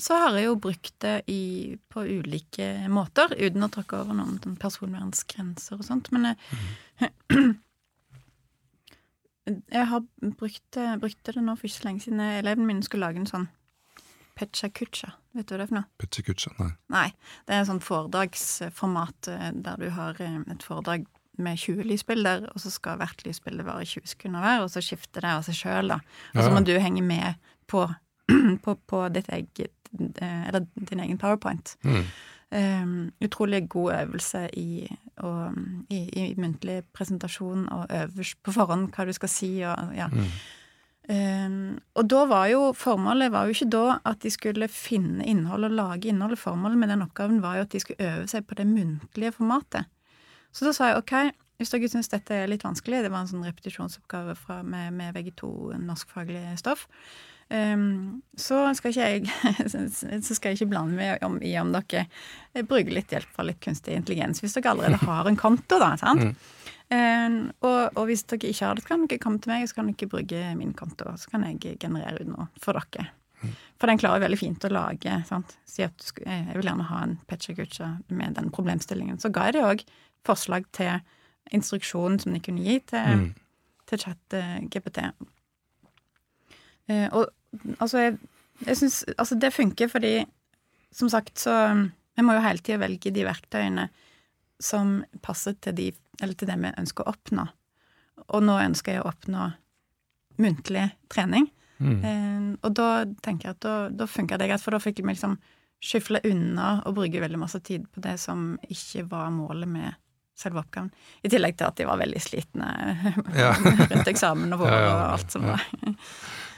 så 0.00 0.18
har 0.22 0.36
jeg 0.38 0.46
jo 0.48 0.58
brukt 0.60 0.94
det 1.04 1.16
i, 1.30 1.76
på 1.92 2.04
ulike 2.06 2.68
måter, 2.92 3.34
uten 3.36 3.66
å 3.66 3.70
tråkke 3.72 4.00
over 4.02 4.16
noen 4.16 4.38
sånn 4.42 4.58
personvernsgrenser 4.60 5.80
og 5.80 5.86
sånt. 5.86 6.10
Men 6.14 6.32
jeg, 6.32 7.12
jeg 9.76 9.86
har 9.92 10.04
brukt, 10.20 10.80
brukte 11.02 11.36
det 11.36 11.46
nå 11.46 11.56
for 11.58 11.68
ikke 11.68 11.78
så 11.78 11.88
lenge 11.88 12.06
siden 12.06 12.24
eleven 12.26 12.68
min 12.68 12.84
skulle 12.86 13.08
lage 13.08 13.22
en 13.22 13.30
sånn 13.30 13.48
Pecha 14.40 14.70
Kucha. 14.72 15.12
Vet 15.36 15.46
du 15.46 15.52
hva 15.52 15.60
det 15.60 15.64
er 15.66 15.70
for 15.70 15.78
noe? 15.82 15.88
Pecha 16.00 16.24
Kucha, 16.24 16.52
nei. 16.58 16.70
Nei, 16.94 17.08
Det 17.46 17.54
er 17.54 17.62
en 17.62 17.70
sånn 17.74 17.82
foredragsformat 17.84 19.28
eh, 19.28 19.48
der 19.66 19.82
du 19.82 19.90
har 19.92 20.20
eh, 20.24 20.38
et 20.48 20.64
foredrag 20.64 21.04
med 21.40 21.60
20 21.60 21.84
lysbilder, 21.88 22.46
og 22.52 22.60
så 22.60 22.72
skal 22.72 22.98
hvert 23.00 23.22
lysbilde 23.24 23.64
vare 23.64 23.86
20 23.88 24.08
sekunder 24.12 24.44
hver, 24.44 24.64
og 24.64 24.72
så 24.72 24.82
skifter 24.84 25.24
det 25.24 25.32
av 25.32 25.44
seg 25.46 25.56
sjøl, 25.56 25.92
da. 25.94 26.00
Og 26.34 26.42
så 26.44 26.50
må 26.52 26.62
du 26.64 26.74
henge 26.76 27.04
med 27.04 27.38
på 27.70 27.86
på, 28.64 28.76
på 28.86 29.06
ditt 29.14 29.28
eget 29.28 29.90
eh, 30.22 30.48
Eller 30.48 30.66
din 30.74 31.00
egen 31.00 31.18
powerpoint. 31.18 31.76
Mm. 31.84 32.04
Um, 32.50 33.12
utrolig 33.22 33.68
god 33.68 33.92
øvelse 33.94 34.48
i, 34.58 34.96
og, 35.16 35.52
i, 35.88 35.98
i, 36.18 36.34
muntlig 36.34 36.82
presentasjon 36.92 37.68
og 37.68 37.86
øverst 37.94 38.40
på 38.42 38.52
forhånd 38.56 38.88
hva 38.90 39.06
du 39.06 39.12
skal 39.14 39.30
si. 39.30 39.50
Og, 39.62 39.92
ja. 39.94 40.08
mm. 40.10 40.32
um, 41.14 41.78
og 41.94 42.08
da 42.10 42.24
var 42.26 42.48
jo 42.50 42.72
formålet 42.74 43.30
var 43.30 43.46
jo 43.46 43.54
ikke 43.54 43.70
da 43.70 43.84
at 44.04 44.22
de 44.22 44.34
skulle 44.34 44.68
finne 44.68 45.22
innhold 45.22 45.68
og 45.68 45.76
lage 45.78 46.10
innhold. 46.10 46.36
Formålet 46.36 46.78
med 46.78 46.90
den 46.90 47.06
oppgaven 47.06 47.38
var 47.42 47.60
jo 47.60 47.68
at 47.68 47.72
de 47.72 47.80
skulle 47.80 48.10
øve 48.16 48.26
seg 48.26 48.46
på 48.46 48.58
det 48.58 48.66
muntlige 48.66 49.32
formatet. 49.32 49.86
Så 50.50 50.66
da 50.66 50.74
sa 50.74 50.90
jeg 50.90 50.98
ok, 51.04 51.14
hvis 51.60 51.70
dere 51.70 51.88
syns 51.92 52.08
dette 52.08 52.34
er 52.34 52.48
litt 52.48 52.64
vanskelig, 52.64 53.02
det 53.04 53.12
var 53.12 53.20
en 53.20 53.28
sånn 53.28 53.44
repetisjonsoppgave 53.44 54.32
fra, 54.38 54.62
med, 54.64 54.94
med 54.96 55.12
VG2 55.12 55.76
norskfaglig 55.84 56.56
stoff, 56.58 56.86
Um, 57.50 58.22
så, 58.38 58.62
skal 58.78 58.94
jeg, 58.94 59.24
så 59.72 60.34
skal 60.36 60.52
jeg 60.52 60.60
ikke 60.60 60.70
blande 60.70 60.94
meg 60.94 61.24
om, 61.26 61.40
i 61.42 61.56
om 61.58 61.72
dere 61.74 62.04
bruker 62.62 62.94
litt 62.94 63.10
hjelp 63.10 63.32
fra 63.34 63.42
litt 63.48 63.58
kunstig 63.64 63.96
intelligens, 63.98 64.38
hvis 64.38 64.54
dere 64.54 64.70
allerede 64.70 65.00
har 65.08 65.26
en 65.26 65.38
konto, 65.38 65.80
da. 65.82 65.96
sant? 65.98 66.28
Mm. 66.30 66.36
Um, 66.90 67.38
og, 67.62 67.96
og, 67.96 68.04
hvis 68.08 68.22
dere 68.30 68.50
ikke 68.50 68.66
har 68.68 68.78
det, 68.78 68.84
så 68.84 68.90
kan 68.92 69.06
dere 69.06 69.22
komme 69.22 69.42
til 69.42 69.52
meg, 69.52 69.66
så 69.66 69.80
kan 69.80 69.90
dere 69.90 70.10
bruke 70.10 70.42
min 70.58 70.76
konto. 70.78 71.10
Så 71.18 71.32
kan 71.32 71.46
jeg 71.46 71.78
generere 71.82 72.22
ut 72.22 72.30
noe 72.30 72.46
for 72.62 72.78
dere. 72.78 73.08
Mm. 73.40 73.56
For 73.80 73.90
den 73.90 74.00
klarer 74.02 74.22
veldig 74.22 74.38
fint 74.38 74.66
å 74.66 74.72
lage. 74.74 75.16
sant? 75.26 75.56
Si 75.66 75.82
at 75.86 76.06
skulle, 76.06 76.38
jeg 76.44 76.58
vil 76.58 76.70
gjerne 76.70 76.86
ha 76.90 77.02
en 77.06 77.16
Pecha 77.30 77.56
Gucha 77.56 77.90
med 78.14 78.38
den 78.38 78.50
problemstillingen. 78.54 79.18
Så 79.18 79.32
ga 79.34 79.48
jeg 79.48 79.58
det 79.58 79.66
òg 79.66 79.84
forslag 80.26 80.66
til 80.76 81.00
instruksjon 81.50 82.18
som 82.22 82.34
de 82.34 82.42
kunne 82.44 82.62
gi 82.62 82.78
til, 82.92 83.22
mm. 83.24 83.28
til 83.90 84.02
chat 84.06 84.40
GPT. 84.70 85.02
Uh, 86.90 87.06
og 87.10 87.28
Altså, 87.78 88.04
jeg, 88.04 88.18
jeg 88.66 88.78
syns 88.78 89.00
Altså, 89.16 89.38
det 89.40 89.54
funker 89.54 89.90
fordi, 89.90 90.12
som 90.94 91.10
sagt, 91.10 91.38
så 91.38 91.54
Vi 92.16 92.24
må 92.26 92.36
jo 92.36 92.44
hele 92.44 92.62
tida 92.62 92.80
velge 92.82 93.12
de 93.14 93.24
verktøyene 93.24 93.88
som 94.60 94.98
passer 95.24 95.54
til, 95.62 95.72
de, 95.72 95.86
eller 96.20 96.36
til 96.36 96.50
det 96.50 96.56
vi 96.60 96.72
ønsker 96.82 97.06
å 97.06 97.14
oppnå. 97.14 97.46
Og 98.36 98.42
nå 98.44 98.58
ønsker 98.60 98.92
jeg 98.92 99.00
å 99.00 99.08
oppnå 99.08 99.46
muntlig 100.40 100.82
trening. 101.08 101.46
Mm. 101.80 102.02
Eh, 102.04 102.50
og 102.60 102.74
da 102.76 102.88
tenker 103.24 103.48
jeg 103.48 103.56
at 103.56 103.62
da, 103.64 103.76
da 104.02 104.08
funka 104.10 104.36
det 104.36 104.50
greit, 104.50 104.60
for 104.60 104.76
da 104.76 104.82
fikk 104.82 105.00
vi 105.00 105.14
liksom 105.14 105.38
skyfle 105.80 106.20
unna 106.28 106.82
og 106.84 106.98
bruke 106.98 107.22
veldig 107.22 107.40
masse 107.40 107.62
tid 107.64 107.86
på 107.88 108.02
det 108.04 108.18
som 108.20 108.52
ikke 108.68 109.06
var 109.08 109.32
målet 109.32 109.70
med 109.70 109.96
selve 110.40 110.62
oppgaven. 110.62 110.90
I 111.24 111.32
tillegg 111.32 111.56
til 111.58 111.68
at 111.68 111.80
de 111.80 111.88
var 111.88 112.00
veldig 112.00 112.20
slitne 112.24 112.68
ja. 113.36 113.52
rundt 113.90 114.08
eksamen 114.08 114.52
og 114.56 114.62
vår 114.62 114.76
og 114.76 115.02
alt 115.04 115.34
som 115.36 115.48
var. 115.48 115.64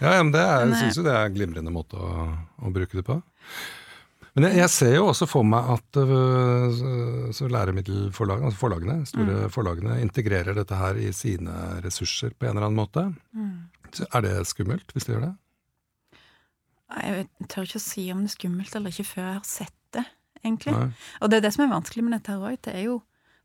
Ja, 0.02 0.16
men 0.18 0.32
det 0.34 0.42
er, 0.42 0.64
jeg 0.66 0.80
syns 0.80 0.98
jo 0.98 1.04
det 1.06 1.14
er 1.14 1.28
en 1.28 1.36
glimrende 1.36 1.72
måte 1.74 1.98
å, 2.00 2.26
å, 2.58 2.72
bruke 2.74 2.98
det 2.98 3.04
på. 3.06 3.20
Men 4.32 4.48
jeg, 4.48 4.56
jeg, 4.62 4.72
ser 4.72 4.94
jo 4.96 5.10
også 5.10 5.28
for 5.28 5.46
meg 5.46 5.68
at 5.74 5.98
uh, 6.00 6.80
så 7.36 7.50
læremiddelforlagene, 7.52 8.48
altså 8.48 8.62
forlagene, 8.62 8.96
store 9.08 9.36
mm. 9.42 9.52
forlagene 9.52 9.98
integrerer 10.02 10.56
dette 10.56 10.78
her 10.78 10.98
i 10.98 11.10
sine 11.14 11.52
ressurser 11.84 12.32
på 12.32 12.48
en 12.48 12.56
eller 12.56 12.70
annen 12.70 12.80
måte. 12.80 13.04
Mm. 13.36 13.68
Er 14.08 14.24
det 14.24 14.34
skummelt 14.48 14.94
hvis 14.96 15.06
de 15.06 15.14
gjør 15.14 15.26
det? 15.28 15.32
Jeg 16.92 17.28
tør 17.52 17.68
ikke 17.68 17.80
å 17.80 17.84
si 17.84 18.08
om 18.12 18.24
det 18.24 18.32
er 18.32 18.36
skummelt 18.38 18.74
eller 18.76 18.92
ikke 18.92 19.08
før 19.08 19.24
jeg 19.26 19.36
har 19.36 19.46
sett 19.48 19.78
det, 19.96 20.04
egentlig. 20.42 20.74
Nei. 20.76 20.90
Og 21.20 21.30
det 21.30 21.38
er 21.38 21.46
det 21.46 21.54
som 21.54 21.64
er 21.66 21.72
vanskelig 21.72 22.04
med 22.08 22.16
dette 22.16 22.34
her 22.34 22.50
òg. 22.50 22.58
Det 22.64 22.74
er 22.74 22.84
jo 22.88 22.98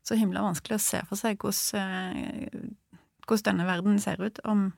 så 0.08 0.16
himla 0.16 0.42
vanskelig 0.44 0.78
å 0.78 0.82
se 0.82 1.04
for 1.08 1.20
seg 1.20 1.40
hvordan, 1.44 2.18
uh, 2.48 3.08
hvordan 3.28 3.52
denne 3.52 3.68
verden 3.68 4.00
ser 4.02 4.24
ut 4.24 4.40
om 4.48 4.70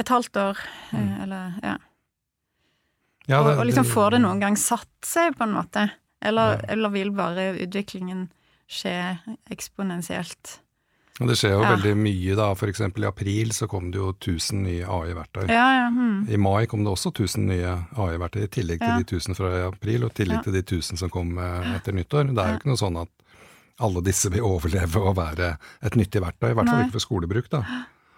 et 0.00 0.12
halvt 0.12 0.40
år, 0.42 0.64
eh, 0.90 0.98
mm. 0.98 1.12
eller 1.26 1.60
ja. 1.64 1.76
ja 3.26 3.40
det, 3.40 3.52
og, 3.52 3.52
og, 3.58 3.64
liksom 3.68 3.88
får 3.88 4.16
det 4.16 4.22
noen 4.24 4.42
gang 4.42 4.58
satt 4.60 4.90
seg, 5.06 5.36
på 5.38 5.46
en 5.46 5.56
måte? 5.56 5.88
Eller, 6.20 6.58
ja. 6.58 6.72
eller 6.74 6.92
vil 6.92 7.14
bare 7.16 7.52
utviklingen 7.64 8.28
skje 8.70 8.96
eksponentielt? 9.50 10.60
Og 11.20 11.28
det 11.28 11.36
skjer 11.36 11.52
jo 11.52 11.60
ja. 11.60 11.74
veldig 11.74 11.92
mye, 12.00 12.34
da. 12.38 12.46
For 12.56 12.72
eksempel 12.72 13.04
i 13.04 13.08
april 13.10 13.50
så 13.52 13.68
kom 13.68 13.90
det 13.92 14.00
jo 14.00 14.08
1000 14.14 14.62
nye 14.64 14.86
AI-verktøy. 14.88 15.42
Ja, 15.52 15.66
ja, 15.76 15.86
hmm. 15.92 16.22
I 16.32 16.38
mai 16.40 16.64
kom 16.70 16.84
det 16.86 16.94
også 16.94 17.12
1000 17.12 17.44
nye 17.50 17.74
AI-verktøy, 18.00 18.46
i 18.46 18.52
tillegg 18.56 18.80
til 18.80 19.02
de 19.02 19.18
1000 19.18 19.36
fra 19.36 19.50
april, 19.66 20.06
og 20.06 20.14
i 20.14 20.22
tillegg 20.22 20.46
til 20.46 20.56
de 20.56 20.64
1000 20.64 21.02
som 21.02 21.12
kom 21.12 21.34
eh, 21.36 21.74
etter 21.76 21.96
nyttår. 21.96 22.32
Det 22.32 22.40
er 22.40 22.54
jo 22.54 22.60
ikke 22.62 22.72
noe 22.72 22.80
sånn 22.80 22.96
at 23.02 23.12
alle 23.84 24.04
disse 24.04 24.32
vil 24.32 24.46
overleve 24.54 25.04
og 25.04 25.18
være 25.20 25.54
et 25.84 25.98
nyttig 26.00 26.24
verktøy, 26.24 26.54
i 26.54 26.56
hvert 26.56 26.72
fall 26.72 26.86
ikke 26.86 26.96
for 26.96 27.08
skolebruk, 27.08 27.52
da. 27.52 27.64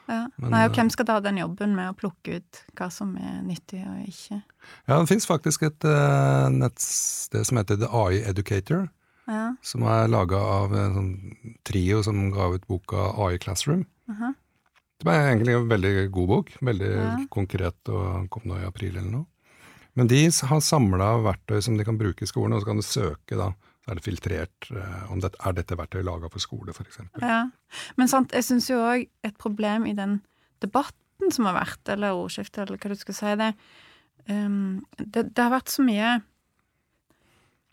Ja. 0.08 0.26
Men, 0.36 0.50
Nei, 0.50 0.64
og 0.66 0.74
hvem 0.76 0.90
skal 0.90 1.06
ta 1.08 1.20
den 1.22 1.38
jobben 1.38 1.76
med 1.76 1.92
å 1.92 1.96
plukke 1.98 2.40
ut 2.40 2.62
hva 2.78 2.88
som 2.90 3.14
er 3.16 3.40
nyttig 3.46 3.82
og 3.86 4.02
ikke? 4.08 4.42
Ja, 4.88 4.98
det 4.98 5.08
fins 5.10 5.28
faktisk 5.28 5.62
et 5.68 5.86
uh, 5.86 6.48
nettsted 6.52 7.46
som 7.48 7.60
heter 7.60 7.78
The 7.80 7.90
AI 7.90 8.22
Educator. 8.26 8.88
Ja. 9.30 9.52
Som 9.62 9.84
er 9.86 10.10
laga 10.10 10.36
av 10.36 10.74
en 10.74 10.94
sånn 10.96 11.12
trio 11.66 12.02
som 12.02 12.24
ga 12.34 12.50
ut 12.56 12.66
boka 12.70 13.12
AI 13.22 13.38
Classroom. 13.38 13.86
Uh 14.10 14.16
-huh. 14.20 14.34
Det 14.98 15.06
var 15.06 15.14
egentlig 15.14 15.54
en 15.54 15.68
veldig 15.68 16.10
god 16.10 16.28
bok. 16.28 16.56
Veldig 16.60 16.90
Ja. 16.96 17.26
konkret 17.30 17.88
og 17.88 18.30
kom 18.30 18.42
nå 18.44 18.58
i 18.58 18.66
april 18.66 18.96
eller 18.96 19.10
noe. 19.10 19.26
Men 19.94 20.06
de 20.06 20.24
har 20.24 20.60
samla 20.60 21.16
verktøy 21.22 21.60
som 21.62 21.76
de 21.76 21.84
kan 21.84 21.98
bruke 21.98 22.22
i 22.22 22.26
skolen, 22.26 22.52
og 22.52 22.62
så 22.62 22.66
kan 22.66 22.76
du 22.76 22.82
søke, 22.82 23.36
da. 23.36 23.52
Er 23.90 23.98
det 23.98 24.04
filtrert 24.04 24.68
eh, 24.70 25.06
om 25.10 25.20
det, 25.22 25.32
er 25.42 25.54
dette 25.56 25.76
verktøyet 25.78 26.06
laga 26.06 26.30
for 26.30 26.42
skole, 26.42 26.74
f.eks. 26.74 27.00
Ja. 27.18 27.44
Men 27.98 28.10
sant, 28.10 28.34
jeg 28.34 28.46
syns 28.46 28.68
jo 28.70 28.78
òg 28.78 29.08
et 29.26 29.38
problem 29.42 29.88
i 29.90 29.96
den 29.98 30.20
debatten 30.62 31.34
som 31.34 31.48
har 31.50 31.56
vært, 31.58 31.82
eller 31.90 32.18
ordskiftet, 32.18 32.62
eller 32.64 32.78
hva 32.78 32.92
du 32.92 33.00
skal 33.00 33.16
si, 33.18 33.32
det, 33.40 33.48
um, 34.30 34.84
det, 35.00 35.32
det 35.34 35.42
har 35.42 35.56
vært 35.56 35.72
så 35.74 35.86
mye 35.86 36.20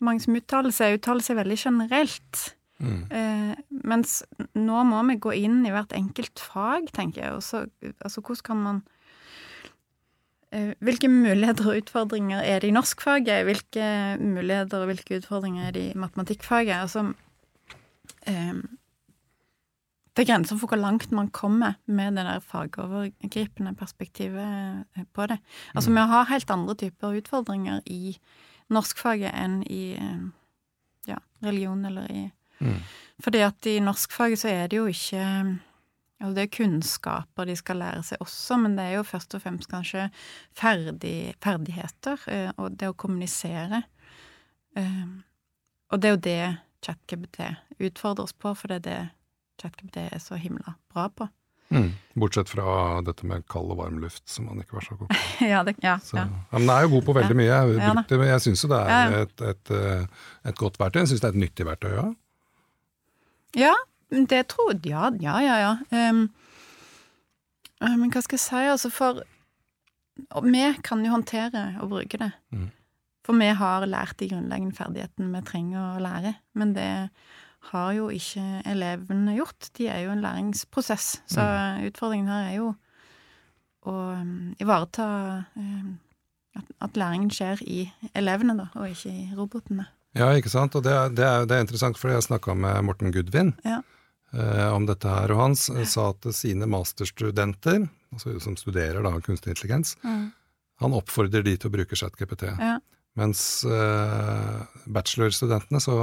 Mange 0.00 0.22
som 0.24 0.32
uttaler 0.32 0.72
seg, 0.72 0.94
uttaler 0.96 1.20
seg 1.20 1.36
veldig 1.36 1.56
generelt. 1.60 2.38
Mm. 2.80 3.02
Uh, 3.12 3.50
mens 3.84 4.22
nå 4.56 4.78
må 4.88 5.02
vi 5.10 5.18
gå 5.20 5.34
inn 5.42 5.58
i 5.68 5.72
hvert 5.74 5.92
enkelt 5.92 6.40
fag, 6.40 6.88
tenker 6.96 7.20
jeg. 7.20 7.34
Og 7.36 7.44
så, 7.44 7.60
altså, 7.98 8.22
hvordan 8.22 8.46
kan 8.46 8.62
man 8.64 8.78
Hvilke 10.50 11.08
muligheter 11.08 11.68
og 11.70 11.76
utfordringer 11.78 12.40
er 12.42 12.58
det 12.58 12.68
i 12.68 12.74
norskfaget? 12.74 13.44
Hvilke 13.46 13.84
muligheter 14.18 14.82
og 14.82 14.88
hvilke 14.90 15.20
utfordringer 15.20 15.68
er 15.68 15.76
det 15.76 15.84
i 15.92 15.98
matematikkfaget? 15.98 16.74
Altså 16.74 17.12
eh, 18.26 18.58
Det 20.16 20.24
er 20.24 20.32
grenser 20.32 20.58
for 20.58 20.66
hvor 20.66 20.80
langt 20.80 21.12
man 21.12 21.30
kommer 21.30 21.78
med 21.86 22.18
det 22.18 22.24
der 22.26 22.40
fagovergripende 22.42 23.74
perspektivet 23.78 24.84
eh, 24.96 25.04
på 25.14 25.26
det. 25.26 25.38
Altså, 25.74 25.90
vi 25.90 25.96
har 25.96 26.24
helt 26.32 26.50
andre 26.50 26.74
typer 26.74 27.16
utfordringer 27.20 27.80
i 27.86 28.18
norskfaget 28.70 29.30
enn 29.30 29.62
i 29.70 29.94
eh, 29.94 30.26
ja, 31.08 31.22
religion 31.42 31.84
eller 31.84 32.10
i 32.10 32.30
Mm. 32.60 32.76
fordi 33.24 33.38
at 33.38 33.66
i 33.66 33.78
norskfaget 33.80 34.38
så 34.38 34.48
er 34.48 34.66
det 34.66 34.76
jo 34.76 34.86
ikke 34.86 35.58
Altså 36.20 36.34
det 36.36 36.42
er 36.42 36.52
kunnskaper 36.52 37.48
de 37.48 37.56
skal 37.56 37.80
lære 37.80 38.02
seg 38.04 38.20
også, 38.20 38.58
men 38.60 38.76
det 38.76 38.84
er 38.84 38.98
jo 38.98 39.06
først 39.08 39.36
og 39.38 39.40
fremst 39.40 39.70
kanskje 39.72 40.10
ferdig, 40.58 41.32
ferdigheter 41.40 42.26
eh, 42.28 42.50
og 42.60 42.76
det 42.76 42.90
å 42.92 42.96
kommunisere. 43.00 43.82
Eh, 44.76 45.06
og 45.90 46.02
det 46.02 46.10
er 46.10 46.14
jo 46.14 46.22
det 46.28 46.42
ChatGPT 46.84 47.40
utfordrer 47.80 48.28
oss 48.28 48.36
på, 48.36 48.52
for 48.52 48.68
det 48.68 48.82
er 48.82 48.86
det 48.86 49.00
ChatGPT 49.62 50.02
er 50.10 50.20
så 50.20 50.36
himla 50.40 50.76
bra 50.92 51.08
på. 51.08 51.28
Mm. 51.70 51.92
Bortsett 52.18 52.50
fra 52.50 53.00
dette 53.06 53.24
med 53.30 53.44
kald 53.48 53.70
og 53.72 53.78
varm 53.78 54.00
luft, 54.02 54.24
som 54.28 54.48
han 54.50 54.60
ikke 54.60 54.76
var 54.76 54.84
så 54.84 54.96
god 54.98 55.08
på. 55.08 55.20
ja, 55.52 55.62
det, 55.64 55.76
ja, 55.80 55.98
Så, 56.02 56.18
ja. 56.18 56.26
ja. 56.26 56.46
Men 56.50 56.66
den 56.66 56.72
er 56.74 56.84
jo 56.84 56.96
god 56.96 57.06
på 57.08 57.14
veldig 57.20 57.36
mye. 57.38 57.50
Jeg, 57.50 57.76
brukte, 57.94 58.18
men 58.20 58.32
jeg 58.34 58.44
syns 58.46 58.64
jo 58.64 58.72
det 58.72 58.80
er. 58.82 59.14
Et, 59.22 59.44
et, 59.52 59.72
eh, 59.76 60.26
et 60.50 60.58
godt 60.58 60.80
verktøy. 60.82 61.04
Jeg 61.04 61.12
syns 61.12 61.22
det 61.22 61.30
er 61.30 61.38
et 61.38 61.44
nyttig 61.46 61.68
verktøy 61.70 61.94
ja. 61.94 62.10
Ja, 63.58 63.72
det 64.10 64.46
tror 64.48 64.72
jeg 64.74 64.90
Ja, 64.92 65.08
ja, 65.22 65.38
ja. 65.40 65.56
ja. 65.60 65.74
Ehm, 65.92 66.24
eh, 67.82 67.96
men 67.96 68.10
hva 68.10 68.22
skal 68.22 68.36
jeg 68.38 68.44
si, 68.46 68.62
altså, 68.74 68.90
for 68.90 69.22
Vi 70.44 70.64
kan 70.84 71.04
jo 71.04 71.10
håndtere 71.14 71.76
og 71.80 71.88
bruke 71.90 72.18
det. 72.20 72.30
Mm. 72.52 72.70
For 73.24 73.32
vi 73.38 73.46
har 73.56 73.86
lært 73.86 74.18
de 74.20 74.28
grunnleggende 74.28 74.74
ferdighetene 74.76 75.30
vi 75.32 75.40
trenger 75.46 75.80
å 75.96 76.02
lære. 76.02 76.34
Men 76.54 76.74
det 76.76 77.08
har 77.70 77.92
jo 77.96 78.08
ikke 78.12 78.62
elevene 78.68 79.34
gjort. 79.38 79.70
De 79.78 79.86
er 79.88 80.02
jo 80.04 80.10
en 80.12 80.20
læringsprosess. 80.24 81.22
Så 81.28 81.40
utfordringen 81.88 82.28
her 82.28 82.50
er 82.50 82.56
jo 82.58 82.74
å 83.88 83.94
um, 84.20 84.54
ivareta 84.60 85.06
um, 85.56 85.98
at, 86.56 86.64
at 86.84 86.96
læringen 87.00 87.30
skjer 87.32 87.62
i 87.64 87.86
elevene, 88.14 88.56
da, 88.58 88.66
og 88.76 88.90
ikke 88.90 89.08
i 89.12 89.28
robotene. 89.36 89.86
Ja, 90.18 90.32
ikke 90.36 90.50
sant. 90.52 90.74
Og 90.76 90.84
det, 90.84 90.92
er- 90.92 91.08
det, 91.16 91.24
er, 91.24 91.46
det 91.48 91.56
er 91.56 91.64
interessant, 91.64 91.96
for 92.00 92.12
jeg 92.12 92.26
snakka 92.26 92.54
med 92.58 92.82
Morten 92.84 93.12
Gudvin 93.14 93.54
Ja. 93.64 93.80
Eh, 94.34 94.68
om 94.72 94.86
dette 94.88 95.08
her, 95.10 95.32
og 95.34 95.42
han 95.44 95.56
sa 95.58 96.10
at 96.10 96.28
sine 96.36 96.68
masterstudenter, 96.70 97.84
altså 98.14 98.36
som 98.42 98.58
studerer 98.58 99.02
da 99.06 99.14
kunstig 99.24 99.54
intelligens, 99.54 99.96
han 100.80 100.96
oppfordrer 100.96 101.44
de 101.44 101.56
til 101.60 101.68
å 101.68 101.74
bruke 101.74 101.98
ChatGPT. 101.98 102.48
Ja. 102.56 102.78
Mens 103.18 103.42
eh, 103.66 104.60
bachelorstudentene 104.86 105.82
så 105.82 105.96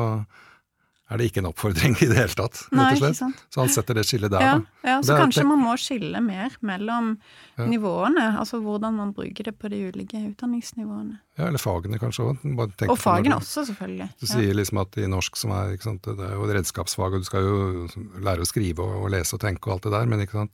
er 1.09 1.17
det 1.21 1.25
ikke 1.29 1.39
en 1.39 1.45
oppfordring 1.47 1.93
i 2.03 2.07
det 2.09 2.17
hele 2.17 2.35
tatt, 2.35 2.57
rett 2.67 2.73
Nei, 2.75 2.85
og 2.91 2.97
ikke 2.97 3.03
slett. 3.05 3.15
sant. 3.21 3.43
Så 3.53 3.61
han 3.61 3.69
setter 3.71 3.95
det 3.95 4.03
skillet 4.09 4.31
der, 4.33 4.41
Ja, 4.43 4.55
da. 4.59 4.89
ja, 4.89 4.95
så 5.07 5.15
kanskje 5.21 5.45
man 5.47 5.61
må 5.63 5.75
skille 5.79 6.19
mer 6.23 6.51
mellom 6.61 7.13
Ja. 7.57 7.65
nivåene, 7.65 8.25
altså 8.41 8.59
hvordan 8.61 8.93
man 8.99 9.13
bruker 9.15 9.43
det 9.47 9.53
på 9.57 9.69
de 9.71 9.79
ulike 9.87 10.19
utdanningsnivåene. 10.33 11.19
Ja, 11.39 11.47
eller 11.47 11.57
fagene 11.63 11.97
kanskje 12.01 12.27
òg. 12.27 12.89
Og 12.89 12.97
fagene 12.99 13.37
også, 13.39 13.63
selvfølgelig. 13.71 14.09
Du 14.19 14.25
Ja. 14.27 14.33
sier 14.35 14.53
liksom 14.53 14.81
at 14.81 14.97
i 14.97 15.07
norsk, 15.07 15.35
som 15.37 15.51
er, 15.51 15.73
ikke 15.77 15.83
sant, 15.83 16.01
det 16.03 16.19
er 16.19 16.33
jo 16.35 16.43
et 16.43 16.55
redskapsfag, 16.59 17.13
og 17.13 17.19
du 17.21 17.25
skal 17.25 17.41
jo 17.41 17.87
lære 18.19 18.43
å 18.43 18.49
skrive 18.51 18.79
og, 18.83 19.03
og 19.05 19.09
lese 19.11 19.33
og 19.33 19.39
tenke 19.39 19.67
og 19.67 19.73
alt 19.77 19.83
det 19.83 19.91
der, 19.95 20.05
men 20.05 20.19
ikke 20.27 20.33
sant, 20.43 20.51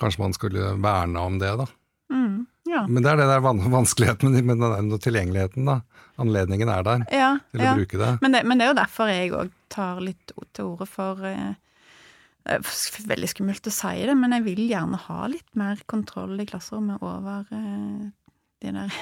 kanskje 0.00 0.18
man 0.26 0.32
skulle 0.36 0.74
verne 0.82 1.16
om 1.22 1.38
det, 1.38 1.56
da. 1.56 1.66
Ja. 2.66 2.82
Men 2.88 3.02
det 3.04 3.12
er 3.12 3.20
det 3.20 3.28
der 3.30 3.44
vanskeligheten 3.46 4.32
med, 4.46 4.58
den 4.62 4.88
der 4.90 5.02
tilgjengeligheten, 5.04 5.68
da. 5.68 5.80
Anledningen 6.18 6.70
er 6.72 6.82
der 6.86 7.02
ja, 7.12 7.28
til 7.52 7.60
ja. 7.62 7.74
å 7.74 7.76
bruke 7.76 7.98
det. 8.00 8.10
Men, 8.24 8.32
det, 8.32 8.40
men 8.48 8.58
det 8.58 8.64
er 8.66 8.70
jo 8.72 8.78
derfor 8.78 9.10
jeg 9.12 9.32
òg 9.36 9.50
tar 9.72 9.98
litt 10.00 10.32
til 10.56 10.70
orde 10.70 10.86
for 10.88 11.20
eh, 11.28 11.52
f- 12.56 13.02
Veldig 13.06 13.28
skummelt 13.34 13.68
å 13.68 13.74
si 13.74 13.92
det, 14.08 14.14
men 14.16 14.32
jeg 14.32 14.46
vil 14.46 14.62
gjerne 14.70 14.96
ha 15.06 15.26
litt 15.28 15.48
mer 15.60 15.82
kontroll 15.92 16.34
i 16.40 16.46
klasserommet 16.48 17.04
over 17.04 17.44
eh, 17.52 18.06
de 18.64 18.72
der 18.78 18.96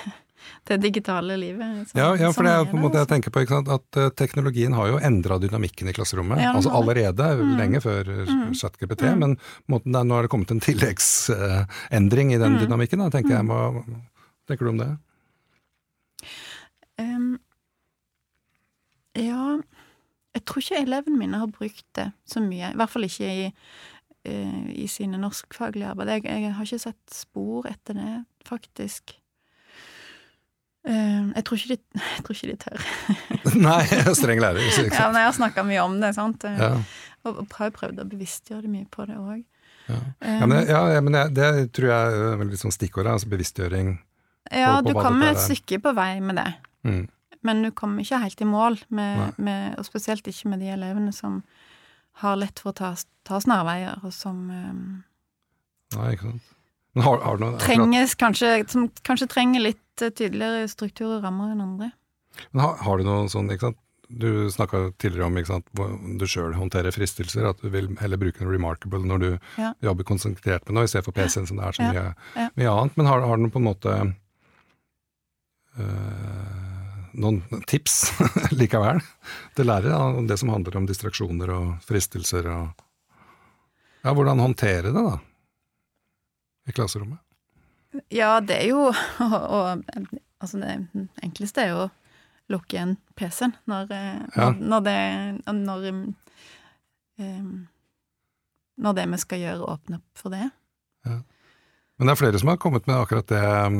det 0.66 0.80
digitale 0.82 1.36
livet. 1.36 1.88
som- 1.88 1.98
Ja, 2.00 2.14
ja, 2.16 2.32
for 2.32 2.42
det 2.42 2.52
er 2.52 2.64
på 2.64 2.76
en 2.76 2.82
måte 2.82 2.94
jeg 2.98 3.06
altså. 3.06 3.14
tenker 3.14 3.30
på, 3.30 3.74
at 3.74 3.96
eh, 3.96 4.10
teknologien 4.10 4.72
har 4.72 4.88
jo 4.88 4.98
endra 4.98 5.38
dynamikken 5.40 5.88
i 5.88 5.92
klasserommet. 5.92 6.38
Ja, 6.40 6.52
altså 6.54 6.70
allerede, 6.70 7.38
Mm. 7.40 7.56
lenge 7.58 7.80
før 7.80 8.08
eh, 8.08 8.26
Mm. 8.26 8.54
ChatGPT, 8.54 9.02
Mm. 9.02 9.18
men 9.18 9.38
måten 9.68 9.92
der, 9.92 10.00
er- 10.00 10.04
nå 10.04 10.14
har 10.14 10.22
det 10.22 10.30
kommet 10.30 10.50
en 10.50 10.60
tilleggsendring 10.60 12.32
i 12.34 12.38
den 12.38 12.52
Mm. 12.56 12.60
dynamikken. 12.66 12.98
Da, 12.98 13.10
tenker 13.10 13.30
jeg. 13.30 13.44
Mm. 13.44 13.48
Hva 13.48 13.84
tenker 14.48 14.64
du 14.64 14.68
om 14.70 14.78
det? 14.78 14.98
Um, 16.98 17.38
ja 19.16 19.60
Jeg 20.34 20.44
tror 20.46 20.58
ikke 20.62 20.82
elevene 20.82 21.16
mine 21.18 21.38
har 21.38 21.46
brukt 21.46 21.84
det 21.94 22.12
så 22.26 22.40
mye. 22.42 22.72
I 22.72 22.74
hvert 22.74 22.90
fall 22.90 23.02
ikke 23.04 23.20
i, 23.46 23.52
uh, 24.26 24.70
i 24.74 24.86
sine 24.90 25.16
norskfaglige 25.16 25.86
arbeid. 25.92 26.08
Jeg, 26.08 26.24
jeg 26.42 26.52
har 26.54 26.64
ikke 26.64 26.80
sett 26.80 27.10
spor 27.14 27.62
etter 27.70 27.94
det, 27.94 28.24
faktisk. 28.44 29.14
Em, 30.84 31.30
jeg, 31.32 31.44
tror 31.48 31.56
ikke 31.60 31.76
de, 31.76 32.02
tror 32.26 32.36
ikke 32.36 32.50
de 32.50 32.56
tør. 32.60 32.84
Nei, 33.68 33.80
streng 34.18 34.42
lærer. 34.44 34.60
Ja, 34.90 35.08
men 35.08 35.20
jeg 35.22 35.30
har 35.30 35.36
snakka 35.38 35.64
mye 35.66 35.82
om 35.84 35.96
det, 36.02 36.12
sant. 36.16 36.44
Ja, 36.44 36.74
Og 37.24 37.44
har 37.56 37.72
prøvd 37.72 38.02
å 38.02 38.08
bevisstgjøre 38.10 38.66
det 38.66 38.72
mye 38.72 38.88
på 38.92 39.06
det 39.08 39.16
òg. 39.16 39.42
ja. 39.88 40.00
Ja, 40.20 40.46
men, 40.46 40.56
det- 40.58 40.68
ja, 40.68 40.82
ja, 40.92 41.00
men 41.04 41.16
det, 41.16 41.24
det 41.38 41.48
tror 41.76 41.88
jeg 41.92 42.20
er 42.20 42.38
veldig 42.42 42.60
sånn 42.60 42.74
stikkordet, 42.74 43.14
altså 43.16 43.30
bevisstgjøring. 43.32 43.96
Ja, 44.52 44.76
på 44.84 44.92
du 44.92 44.98
kommer 44.98 45.32
et 45.32 45.40
stykke 45.40 45.80
på 45.84 45.94
vei 45.96 46.20
med 46.20 46.36
det. 46.36 46.50
Mm. 46.84 47.04
Men 47.44 47.62
du 47.64 47.70
kommer 47.76 48.04
ikke 48.04 48.20
helt 48.22 48.40
i 48.40 48.48
mål, 48.48 48.78
med, 48.88 49.36
med, 49.36 49.78
og 49.80 49.84
spesielt 49.88 50.26
ikke 50.28 50.48
med 50.52 50.60
de 50.64 50.70
elevene 50.72 51.12
som 51.12 51.42
har 52.22 52.36
lett 52.40 52.60
for 52.62 52.72
å 52.72 52.76
ta, 52.78 52.92
ta 53.26 53.40
snarveier, 53.42 54.00
og 54.04 54.12
som 54.14 54.44
um, 54.52 54.84
Nei, 55.96 56.12
ikke 56.14 56.30
sant. 56.30 56.52
Har, 56.94 57.18
har 57.26 57.40
noe, 57.42 57.58
trenges 57.58 58.14
kanskje, 58.14 58.52
som 58.70 58.86
kanskje 59.06 59.26
trenger 59.32 59.64
litt 59.64 59.80
eh, 60.02 60.10
tydeligere 60.10 60.68
struktur 60.68 61.16
og 61.18 61.22
rammer 61.24 61.52
enn 61.54 61.60
andre. 61.62 61.92
Men 62.52 62.64
har, 62.64 62.76
har 62.82 62.98
du 62.98 63.04
noen 63.04 63.28
sånn, 63.30 63.50
ikke 63.54 63.68
sant 63.70 63.80
Du 64.10 64.50
snakka 64.52 64.92
tidligere 65.00 65.24
om 65.26 65.38
sant, 65.48 65.66
du 66.20 66.24
sjøl 66.28 66.52
håndterer 66.54 66.92
fristelser, 66.92 67.46
at 67.48 67.60
du 67.62 67.70
vil 67.72 67.86
heller 68.02 68.18
bruke 68.20 68.42
en 68.44 68.50
remarkable 68.52 69.00
når 69.00 69.18
du 69.22 69.38
Ja. 69.56 69.72
jobber 69.82 70.04
konsentrert 70.04 70.66
med 70.68 70.74
noe, 70.76 70.84
istedenfor 70.84 71.14
PC-en 71.16 71.46
som 71.48 71.56
det 71.56 71.64
er 71.64 71.72
så 71.72 71.82
Ja. 71.82 71.92
mye, 71.92 72.14
Ja. 72.36 72.48
mye 72.56 72.70
annet. 72.74 72.96
Men 72.96 73.06
har, 73.06 73.20
har 73.24 73.36
du 73.36 73.48
på 73.48 73.56
en 73.62 73.64
måte 73.64 74.14
øh, 75.78 77.08
noen 77.14 77.40
tips 77.66 78.12
likevel 78.60 79.00
til 79.56 79.66
lærere 79.66 79.96
om 80.20 80.26
det 80.28 80.38
som 80.38 80.52
handler 80.52 80.76
om 80.76 80.86
distraksjoner 80.86 81.50
og 81.56 81.74
fristelser 81.88 82.46
og 82.52 82.84
Ja, 84.04 84.12
hvordan 84.12 84.38
håndtere 84.38 84.82
det, 84.92 85.00
da? 85.00 85.16
I 86.68 86.72
klasserommet? 86.76 87.23
Ja, 88.14 88.40
det 88.40 88.56
er 88.62 88.70
jo 88.72 88.88
og, 88.90 89.34
og, 89.58 89.84
Altså, 90.42 90.58
det 90.60 91.06
enkleste 91.24 91.62
er 91.62 91.70
jo 91.70 91.84
å 91.86 91.90
lukke 92.52 92.76
igjen 92.76 92.96
PC-en 93.16 93.54
når, 93.70 93.92
eh, 93.96 94.24
Ja. 94.36 94.50
når, 94.50 94.58
når 94.60 94.80
det 94.84 95.54
Når 95.54 95.86
um, 97.18 97.68
Når 98.76 98.96
det 98.98 99.06
vi 99.12 99.20
skal 99.22 99.40
gjøre, 99.40 99.68
åpner 99.70 100.02
opp 100.02 100.18
for 100.18 100.34
det. 100.34 100.50
Men 101.04 102.08
det 102.08 102.12
er 102.12 102.18
flere 102.18 102.38
som 102.42 102.50
har 102.50 102.58
kommet 102.58 102.86
med 102.90 102.96
akkurat 102.98 103.28
det 103.30 103.40
um, 103.40 103.78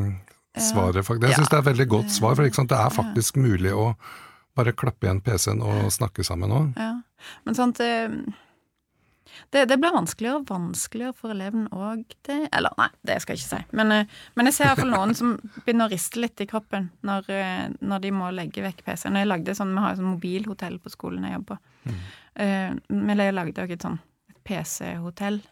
svaret. 0.57 1.03
Jeg 1.03 1.35
syns 1.35 1.51
det 1.51 1.57
er 1.59 1.65
et 1.65 1.73
veldig 1.73 1.89
godt 1.91 2.13
svar, 2.15 2.37
for 2.39 2.47
det 2.47 2.79
er 2.79 2.95
faktisk 2.95 3.37
mulig 3.43 3.73
å 3.75 3.89
bare 4.55 4.73
klappe 4.79 5.09
igjen 5.09 5.21
PC-en 5.21 5.63
og 5.67 5.91
snakke 5.93 6.25
sammen 6.25 6.55
òg. 6.55 6.79
Ja. 6.79 6.93
Men 7.45 7.57
sånt, 7.59 7.81
det, 9.55 9.65
det 9.71 9.79
blir 9.81 9.95
vanskeligere 9.95 10.41
og 10.41 10.49
vanskeligere 10.51 11.15
for 11.19 11.35
eleven 11.35 11.67
òg, 11.75 12.05
det 12.27 12.39
Eller 12.53 12.75
nei, 12.79 12.89
det 13.07 13.21
skal 13.23 13.37
jeg 13.37 13.45
ikke 13.45 13.53
si. 13.57 13.77
Men, 13.81 13.93
eh, 13.93 14.19
men 14.37 14.51
jeg 14.51 14.57
ser 14.59 14.71
iallfall 14.71 14.93
noen 14.93 15.15
som 15.19 15.35
begynner 15.65 15.89
å 15.89 15.95
riste 15.95 16.21
litt 16.23 16.41
i 16.45 16.49
kroppen 16.51 16.91
når, 17.07 17.31
eh, 17.31 17.65
når 17.81 18.05
de 18.05 18.13
må 18.15 18.31
legge 18.35 18.65
vekk 18.65 18.85
PC-en. 18.87 19.17
Jeg 19.21 19.31
lagde 19.31 19.57
sånn, 19.57 19.75
Vi 19.75 19.81
har 19.85 19.95
jo 19.95 20.03
sånn 20.03 20.13
mobilhotell 20.15 20.79
på 20.79 20.93
skolen 20.93 21.25
jeg 21.27 21.39
jobber 21.39 21.57
på. 21.57 21.91
Mm. 21.91 21.99
Eh, 22.35 22.79
Men 22.95 23.19
jeg 23.19 23.35
lagde 23.35 23.63
også 23.65 23.73
et 23.79 23.89
sånn 23.89 24.01
PC-hotell. 24.45 25.43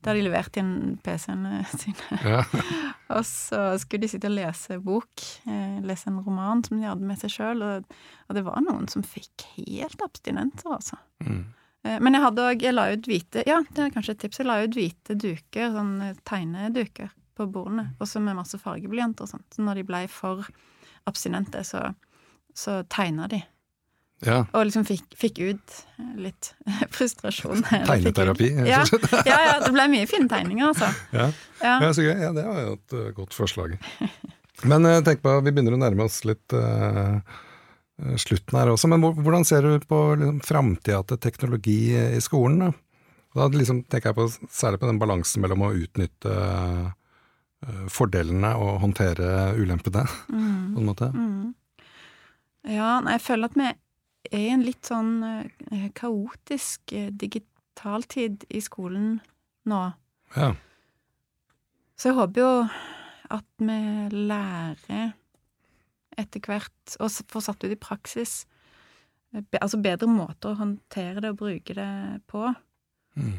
Da 0.00 0.14
hadde 0.14 0.22
de 0.22 0.28
levert 0.30 0.56
inn 0.56 0.98
PC-ene 1.04 1.60
sine. 1.80 2.20
Ja. 2.24 2.40
Og 3.16 3.24
så 3.26 3.60
skulle 3.82 4.06
de 4.06 4.08
sitte 4.12 4.30
og 4.30 4.36
lese 4.36 4.78
bok, 4.80 5.24
eh, 5.50 5.80
lese 5.84 6.08
en 6.08 6.20
roman 6.24 6.62
som 6.64 6.78
de 6.78 6.86
hadde 6.88 7.04
med 7.04 7.18
seg 7.20 7.32
sjøl, 7.34 7.64
og, 7.66 7.96
og 8.28 8.36
det 8.36 8.44
var 8.46 8.62
noen 8.62 8.86
som 8.88 9.02
fikk 9.02 9.48
helt 9.56 10.04
abstinenser, 10.06 10.70
altså. 10.76 11.00
Mm. 11.26 11.40
Eh, 11.84 11.98
Men 12.00 12.12
jeg 12.16 12.22
hadde 12.26 12.44
òg 12.50 12.62
Jeg 12.66 12.74
la 12.76 12.88
ut 12.92 13.06
hvite 13.08 13.42
Ja, 13.48 13.60
det 13.72 13.86
er 13.86 13.94
kanskje 13.94 14.12
et 14.16 14.22
tips. 14.26 14.40
Jeg 14.42 14.46
la 14.50 14.58
ut 14.64 14.74
hvite 14.76 15.16
duker, 15.16 15.70
sånn 15.76 15.94
eh, 16.08 16.16
tegneduker, 16.28 17.08
på 17.38 17.46
bordene, 17.48 17.86
også 18.04 18.20
med 18.20 18.36
masse 18.36 18.58
fargeblyanter 18.60 19.24
og 19.24 19.30
sånt. 19.32 19.46
Så 19.54 19.64
når 19.64 19.80
de 19.80 19.86
ble 19.88 20.02
for 20.12 20.44
abstinente, 21.08 21.62
så, 21.64 21.86
så 22.54 22.82
tegna 22.92 23.28
de. 23.32 23.38
ja. 24.26 24.42
Og 24.52 24.66
liksom 24.68 24.84
fikk, 24.84 25.06
fikk 25.16 25.38
ut 25.40 25.78
litt 26.20 26.50
frustrasjon. 26.96 27.62
Tegneterapi. 27.88 28.50
Ja, 28.68 28.82
ja, 29.24 29.38
ja, 29.46 29.54
det 29.64 29.72
ble 29.72 29.86
mye 29.94 30.08
fine 30.10 30.28
tegninger, 30.28 30.68
altså. 30.74 30.90
Ja. 31.16 31.30
Ja. 31.64 31.78
Så 31.96 32.04
gøy. 32.04 32.12
Ja, 32.20 32.34
det 32.36 32.44
var 32.44 32.60
jo 32.66 32.74
et 32.76 32.92
eh, 32.98 33.08
godt 33.16 33.32
forslag. 33.36 33.78
Men 34.68 34.84
eh, 34.84 35.00
tenk 35.06 35.22
på, 35.24 35.32
vi 35.40 35.52
begynner 35.56 35.78
å 35.78 35.80
nærme 35.80 36.04
oss 36.04 36.20
litt 36.28 36.52
eh, 36.52 37.00
eh, 37.16 37.40
slutten 38.20 38.56
her 38.58 38.70
også. 38.72 38.88
Men 38.90 39.02
hvordan 39.04 39.44
ser 39.48 39.66
du 39.66 39.86
på 39.88 39.98
liksom, 40.18 40.40
framtida 40.46 41.02
til 41.08 41.18
teknologi 41.22 41.80
i 41.96 42.20
skolen? 42.24 42.62
Da? 42.64 42.70
da 43.36 43.48
liksom, 43.54 43.82
tenker 43.90 44.10
jeg 44.10 44.18
på, 44.18 44.26
særlig 44.50 44.80
på 44.82 44.88
den 44.90 44.98
balansen 45.02 45.44
mellom 45.44 45.66
å 45.68 45.72
utnytte 45.76 46.32
eh, 46.34 47.84
fordelene 47.92 48.54
og 48.58 48.80
håndtere 48.86 49.52
ulempene, 49.60 50.06
Mm. 50.30 50.74
på 50.74 50.80
en 50.80 50.88
måte. 50.88 51.10
Mm. 51.14 51.54
Ja, 52.70 53.00
jeg 53.08 53.20
føler 53.24 53.48
at 53.48 53.56
vi 53.56 53.68
er 53.70 54.42
i 54.44 54.50
en 54.52 54.64
litt 54.66 54.84
sånn 54.86 55.14
eh, 55.24 55.86
kaotisk 55.96 56.92
eh, 56.92 57.08
digitaltid 57.10 58.44
i 58.52 58.60
skolen 58.60 59.14
nå. 59.68 59.80
Ja. 60.36 60.52
Så 61.96 62.10
jeg 62.10 62.18
håper 62.18 62.40
jo 62.40 62.52
at 63.30 63.46
vi 63.60 63.78
lærer 64.28 65.12
etter 66.20 66.42
hvert, 66.46 66.96
og 66.98 67.12
får 67.32 67.46
satt 67.46 67.66
ut 67.66 67.74
i 67.74 67.78
praksis, 67.80 68.44
eh, 69.34 69.42
be, 69.42 69.60
altså 69.60 69.80
bedre 69.82 70.10
måter 70.10 70.52
å 70.52 70.60
håndtere 70.60 71.22
det 71.24 71.32
og 71.34 71.40
bruke 71.42 71.76
det 71.76 71.92
på. 72.30 72.50
Mm. 73.18 73.38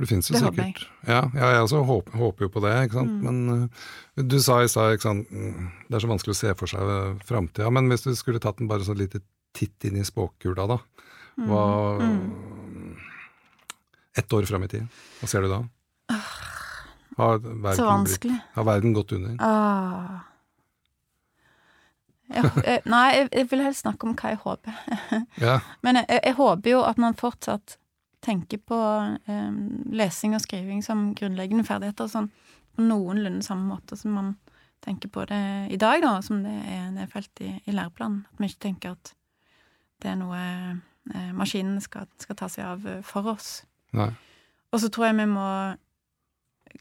For 0.00 0.06
det 0.06 0.14
finnes 0.14 0.30
jo 0.30 0.32
Det 0.32 0.40
sikkert 0.40 0.86
Ja, 1.04 1.20
ja 1.36 1.48
jeg 1.52 1.64
også 1.66 1.82
håper, 1.84 2.14
håper 2.16 2.46
jo 2.46 2.52
på 2.54 2.62
det, 2.64 2.72
ikke 2.86 3.02
sant. 3.02 3.18
Mm. 3.18 3.26
Men 3.26 3.66
uh, 3.66 4.22
du 4.24 4.38
sa 4.40 4.62
i 4.64 4.70
stad, 4.72 4.94
ikke 4.96 5.08
sant, 5.10 5.28
mm, 5.28 5.66
det 5.88 5.98
er 5.98 6.04
så 6.06 6.08
vanskelig 6.08 6.36
å 6.36 6.40
se 6.40 6.54
for 6.56 6.72
seg 6.72 6.88
uh, 6.88 7.18
framtida. 7.28 7.68
Men 7.74 7.90
hvis 7.92 8.06
du 8.06 8.14
skulle 8.16 8.40
tatt 8.40 8.62
en 8.62 8.70
bare 8.70 8.86
sånn 8.86 9.00
lite 9.00 9.20
titt 9.56 9.84
inn 9.84 9.98
i 10.00 10.06
spåkula, 10.06 10.64
da. 10.70 10.80
Hva 11.40 11.64
Mm. 12.00 12.96
Ett 14.16 14.32
år 14.32 14.46
fram 14.48 14.64
i 14.66 14.68
tid, 14.68 14.86
hva 15.20 15.28
ser 15.30 15.44
du 15.44 15.48
da? 15.52 15.60
Har 17.16 17.38
verden, 17.38 17.62
så 17.62 17.76
Så 17.76 17.82
blitt, 17.82 17.90
vanskelig. 17.92 18.40
har 18.54 18.64
verden 18.64 18.92
gått 18.94 19.12
under? 19.12 19.36
Ah. 19.40 20.20
Jeg, 22.30 22.44
eh, 22.64 22.84
nei, 22.86 23.06
jeg, 23.16 23.28
jeg 23.34 23.48
vil 23.50 23.62
helst 23.64 23.82
snakke 23.82 24.06
om 24.06 24.14
hva 24.14 24.30
jeg 24.34 24.40
håper. 24.44 24.76
Ja, 25.46 25.56
Men 25.82 25.98
jeg, 25.98 26.20
jeg 26.24 26.36
håper 26.38 26.70
jo 26.70 26.82
at 26.86 27.00
man 27.02 27.16
fortsatt 27.18 27.76
tenker 28.22 28.60
på 28.68 28.78
eh, 29.26 29.50
lesing 29.96 30.36
og 30.36 30.44
skriving 30.44 30.84
som 30.84 31.08
grunnleggende 31.18 31.64
ferdigheter, 31.66 32.10
sånn 32.12 32.30
på 32.76 32.84
noenlunde 32.86 33.42
samme 33.42 33.66
måte 33.72 33.96
som 33.98 34.14
man 34.14 34.34
tenker 34.84 35.10
på 35.12 35.24
det 35.28 35.40
i 35.74 35.76
dag, 35.80 35.98
da, 36.04 36.12
som 36.24 36.44
det 36.44 36.54
er 36.70 36.86
nedfelt 36.94 37.42
i, 37.44 37.50
i 37.66 37.74
læreplanen. 37.74 38.22
At 38.30 38.38
vi 38.40 38.48
ikke 38.52 38.62
tenker 38.68 38.94
at 38.94 39.10
det 40.00 40.12
er 40.12 40.20
noe 40.20 40.38
eh, 40.40 41.32
maskinene 41.36 41.82
skal, 41.84 42.06
skal 42.22 42.38
ta 42.38 42.48
seg 42.52 42.64
av 42.68 42.86
eh, 42.88 43.02
for 43.04 43.26
oss. 43.34 43.64
nei. 43.96 44.12
Og 44.70 44.78
så 44.78 44.86
tror 44.94 45.08
jeg 45.08 45.16
vi 45.18 45.24
må 45.26 45.44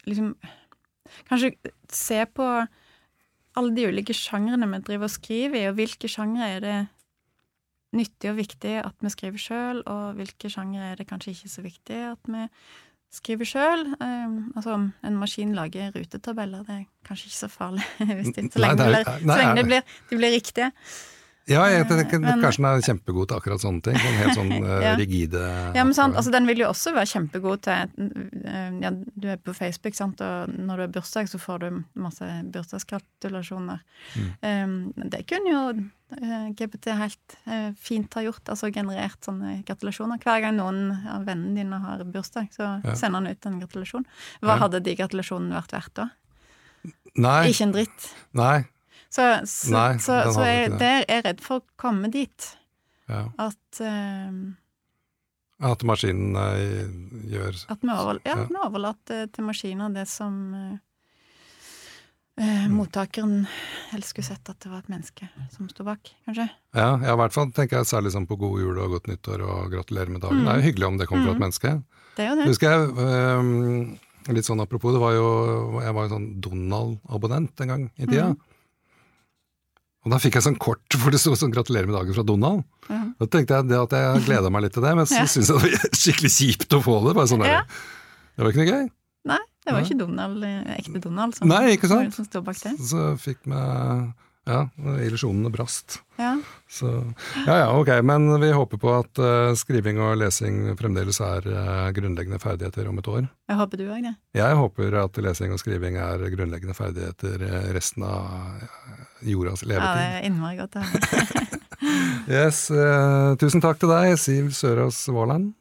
liksom 0.07 0.35
Kanskje 1.25 1.55
se 1.89 2.19
på 2.37 2.45
alle 3.57 3.71
de 3.73 3.87
ulike 3.89 4.13
sjangrene 4.13 4.67
vi 4.69 4.77
driver 4.85 5.07
og 5.07 5.13
skriver 5.15 5.57
i, 5.57 5.63
og 5.71 5.79
hvilke 5.79 6.09
sjangre 6.11 6.49
er 6.53 6.59
det 6.61 6.75
nyttig 7.97 8.29
og 8.29 8.37
viktig 8.37 8.75
at 8.83 8.93
vi 9.01 9.09
skriver 9.09 9.41
sjøl, 9.41 9.79
og 9.89 10.19
hvilke 10.19 10.51
sjangre 10.53 10.91
er 10.91 10.99
det 10.99 11.07
kanskje 11.09 11.33
ikke 11.33 11.49
så 11.49 11.63
viktig 11.65 11.97
at 12.11 12.29
vi 12.29 12.43
skriver 13.17 13.49
sjøl. 13.49 13.87
Um, 13.97 14.35
altså, 14.53 14.75
om 14.77 14.83
en 15.09 15.17
maskin 15.17 15.55
lager 15.57 15.89
rutetabeller, 15.97 16.61
det 16.67 16.75
er 16.75 16.83
kanskje 17.09 17.31
ikke 17.31 17.39
så 17.39 17.49
farlig, 17.55 17.87
hvis 18.19 18.29
det, 18.35 18.45
så 18.53 18.61
lenge, 18.61 18.77
nei, 18.85 19.01
er- 19.01 19.09
nei, 19.25 19.33
så 19.33 19.39
lenge 19.41 19.55
Det 19.55 19.63
de 19.63 19.69
blir, 19.71 19.95
de 20.11 20.19
blir 20.21 20.35
riktige. 20.37 20.69
Ja, 21.49 21.63
jeg 21.71 21.87
tenker 21.89 22.19
Men- 22.21 22.41
kanskje 22.43 22.61
den 22.61 22.65
er 22.77 22.81
kjempegod 22.85 23.27
til 23.31 23.37
akkurat 23.39 23.61
sånne 23.63 23.81
ting. 23.81 23.95
Sånn 23.97 24.17
helt 24.19 24.35
sånn 24.37 24.51
uh, 24.63 24.81
Ja. 24.85 24.91
rigide 24.99 25.41
Ja, 25.73 25.83
men 25.83 25.93
sant, 25.97 26.15
altså 26.15 26.31
Den 26.31 26.45
vil 26.45 26.59
jo 26.61 26.67
også 26.69 26.93
være 26.93 27.09
kjempegod 27.09 27.63
til 27.65 27.73
eh, 28.45 28.69
ja, 28.83 28.91
Du 28.93 29.27
er 29.33 29.37
på 29.41 29.55
Facebook, 29.57 29.95
sant, 29.97 30.21
og 30.21 30.53
når 30.53 30.75
du 30.77 30.83
har 30.85 30.93
bursdag, 30.99 31.29
så 31.31 31.39
får 31.41 31.59
du 31.65 31.83
masse 31.99 32.29
bursdagsgratulasjoner. 32.53 33.79
Mm. 34.15 34.29
Um, 34.95 35.09
det 35.09 35.23
kunne 35.29 35.49
jo 35.51 35.63
eh, 36.21 36.47
GPT 36.59 36.93
helt 36.97 37.35
uh, 37.47 37.71
fint 37.81 38.13
ha 38.13 38.21
gjort, 38.25 38.45
altså 38.53 38.69
generert 38.73 39.19
sånne 39.25 39.59
gratulasjoner. 39.67 40.21
Hver 40.23 40.41
gang 40.45 40.57
noen 40.57 40.91
av 41.09 41.25
vennene 41.27 41.55
dine 41.63 41.81
har 41.83 42.03
bursdag, 42.05 42.49
så 42.55 42.77
Ja. 42.85 42.95
sender 42.95 43.21
han 43.23 43.27
ut 43.33 43.45
en 43.49 43.59
gratulasjon. 43.61 44.05
Hva 44.41 44.57
hadde 44.61 44.81
de 44.85 44.95
gratulasjonene 44.95 45.57
vært 45.59 45.71
verdt 45.77 45.93
da? 46.03 46.09
Nei, 47.19 47.49
Ikke 47.51 47.63
en 47.67 47.73
dritt. 47.73 48.11
nei. 48.33 48.65
Så, 49.09 49.23
så, 49.49 49.71
Nei, 49.73 49.97
så, 49.97 50.19
så 50.35 50.43
jeg, 50.45 50.71
det 50.77 50.89
er 50.93 51.05
jeg 51.09 51.23
redd 51.25 51.39
for 51.41 51.59
å 51.61 51.65
komme 51.81 52.11
dit. 52.13 52.49
Ja. 53.09 53.23
At 53.41 53.79
uh, 53.81 54.51
At 55.71 55.81
maskinen 55.83 56.35
eh, 56.37 56.85
gjør 57.33 57.57
At 57.73 57.81
vi, 57.81 57.89
overl 57.89 58.19
ja, 58.23 58.35
Ja. 58.37 58.45
vi 58.51 58.59
overlater 58.61 59.25
til 59.33 59.43
maskiner 59.49 59.89
det 59.95 60.05
som 60.07 60.37
eh, 60.53 60.77
Mm. 62.39 62.71
mottakeren 62.71 63.47
helst 63.91 64.13
skulle 64.13 64.23
sett 64.29 64.47
at 64.49 64.59
det 64.63 64.69
var 64.71 64.79
et 64.79 64.87
menneske 64.87 65.25
som 65.51 65.67
sto 65.67 65.83
bak, 65.83 66.07
kanskje. 66.23 66.45
Ja, 66.71 66.93
i 66.95 67.15
hvert 67.19 67.33
fall 67.35 67.49
tenker 67.51 67.81
jeg 67.81 67.89
særlig 67.89 68.13
sånn 68.13 68.27
på 68.29 68.37
god 68.39 68.61
jul 68.61 68.77
og 68.79 68.93
godt 68.93 69.09
nyttår 69.11 69.43
og 69.43 69.73
gratulerer 69.73 70.07
med 70.13 70.21
dagen. 70.23 70.39
Mm. 70.39 70.45
Det 70.47 70.53
er 70.53 70.61
jo 70.61 70.67
hyggelig 70.69 70.87
om 70.87 70.97
det 71.01 71.07
kommer 71.09 71.25
fra 71.27 71.33
et 71.33 71.35
Mm. 71.35 71.43
menneske. 71.43 71.83
Det 72.15 72.23
er 72.23 72.29
jo 72.29 72.35
det. 72.39 72.45
Husker 72.47 72.69
jeg, 72.71 72.93
øhm, 72.95 73.99
litt 74.37 74.45
sånn 74.47 74.61
apropos, 74.63 74.93
det 74.95 75.01
var 75.03 75.11
jo, 75.17 75.81
jeg 75.83 75.93
var 75.93 76.07
jo 76.07 76.13
sånn 76.15 76.29
Donald-abonnent 76.39 77.59
en 77.59 77.67
gang 77.67 77.83
i 77.99 78.05
tida. 78.05 78.29
Mhm. 78.29 78.39
Og 80.05 80.11
da 80.13 80.17
fikk 80.23 80.37
jeg 80.39 80.45
sånn 80.45 80.55
kort 80.57 80.95
hvor 80.95 81.11
det 81.11 81.19
sto 81.19 81.33
sånn 81.35 81.51
'gratulerer 81.51 81.85
med 81.89 81.95
dagen' 81.97 82.15
fra 82.15 82.23
Donald. 82.23 82.63
Ja. 82.89 83.01
Da 83.19 83.25
tenkte 83.27 83.57
jeg 83.59 83.67
det 83.67 83.79
at 83.81 83.91
jeg 83.91 84.25
gleda 84.29 84.49
meg 84.49 84.63
litt 84.63 84.73
til 84.73 84.81
det, 84.83 84.95
men 84.95 85.05
så 85.09 85.19
Ja. 85.19 85.25
syntes 85.27 85.49
jeg 85.49 85.59
det 85.59 85.81
var 85.81 85.99
skikkelig 86.03 86.31
kjipt 86.37 86.71
å 86.77 86.81
få 86.81 86.95
det. 87.07 87.15
Bare 87.19 87.27
sånn 87.27 87.43
der. 87.43 87.51
Ja. 87.51 87.61
Det 88.37 88.43
var 88.45 88.51
ikke 88.53 88.63
noe 88.63 88.71
gøy. 88.71 88.85
Nei, 89.25 89.39
det 89.65 89.73
var 89.75 89.81
ikke 89.83 89.97
Donald, 89.99 90.43
eh, 90.43 90.77
ekte 90.79 91.01
Donald 91.03 91.35
som, 91.35 91.47
Nei, 91.51 91.75
ikke 91.75 91.89
sant? 91.91 92.13
som 92.15 92.25
står 92.25 92.41
bak 92.47 92.55
det. 92.63 92.77
Så 92.79 93.17
fikk 93.19 93.43
meg 93.45 94.13
Ja, 94.47 94.69
illusjonene 95.03 95.51
brast. 95.53 95.99
Ja. 96.17 96.31
Så, 96.69 96.87
ja 97.45 97.57
ja, 97.59 97.67
ok, 97.77 97.91
men 98.03 98.41
vi 98.41 98.51
håper 98.55 98.79
på 98.81 98.93
at 98.95 99.19
uh, 99.21 99.51
skriving 99.57 99.99
og 100.01 100.15
lesing 100.21 100.71
fremdeles 100.79 101.19
er 101.23 101.45
uh, 101.45 101.89
grunnleggende 101.93 102.39
ferdigheter 102.41 102.89
om 102.89 102.97
et 103.01 103.09
år. 103.11 103.27
Jeg 103.51 103.59
håper 103.59 103.81
du 103.81 103.85
òg 103.87 104.07
det. 104.07 104.15
Jeg 104.39 104.57
håper 104.57 104.97
at 105.03 105.21
lesing 105.21 105.53
og 105.53 105.61
skriving 105.61 105.99
er 106.01 106.25
grunnleggende 106.33 106.77
ferdigheter 106.77 107.45
eh, 107.45 107.69
resten 107.75 108.05
av 108.07 108.63
jordas 109.25 109.65
levetid. 109.65 109.85
Ja, 109.85 109.95
det 109.99 110.19
er 110.19 110.27
innmari 110.29 110.59
godt 110.61 110.79
å 110.79 110.85
høre. 110.87 111.45
Yes, 112.29 112.67
uh, 112.73 113.35
tusen 113.39 113.63
takk 113.63 113.79
til 113.81 113.91
deg, 113.91 114.17
Siv 114.21 114.51
Sørås 114.57 114.99
Våland. 115.13 115.53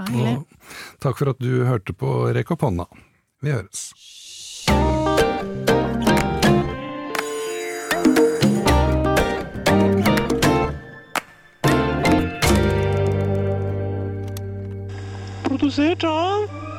Og 0.00 0.46
takk 1.02 1.18
for 1.18 1.34
at 1.34 1.42
du 1.42 1.66
hørte 1.68 1.92
på 1.96 2.30
Rekk 2.34 2.54
opp 2.54 2.64
hånda. 2.64 2.86
Vi 3.44 3.52
høres. 3.52 3.90
Produsert 15.60 16.04
av 16.04 16.69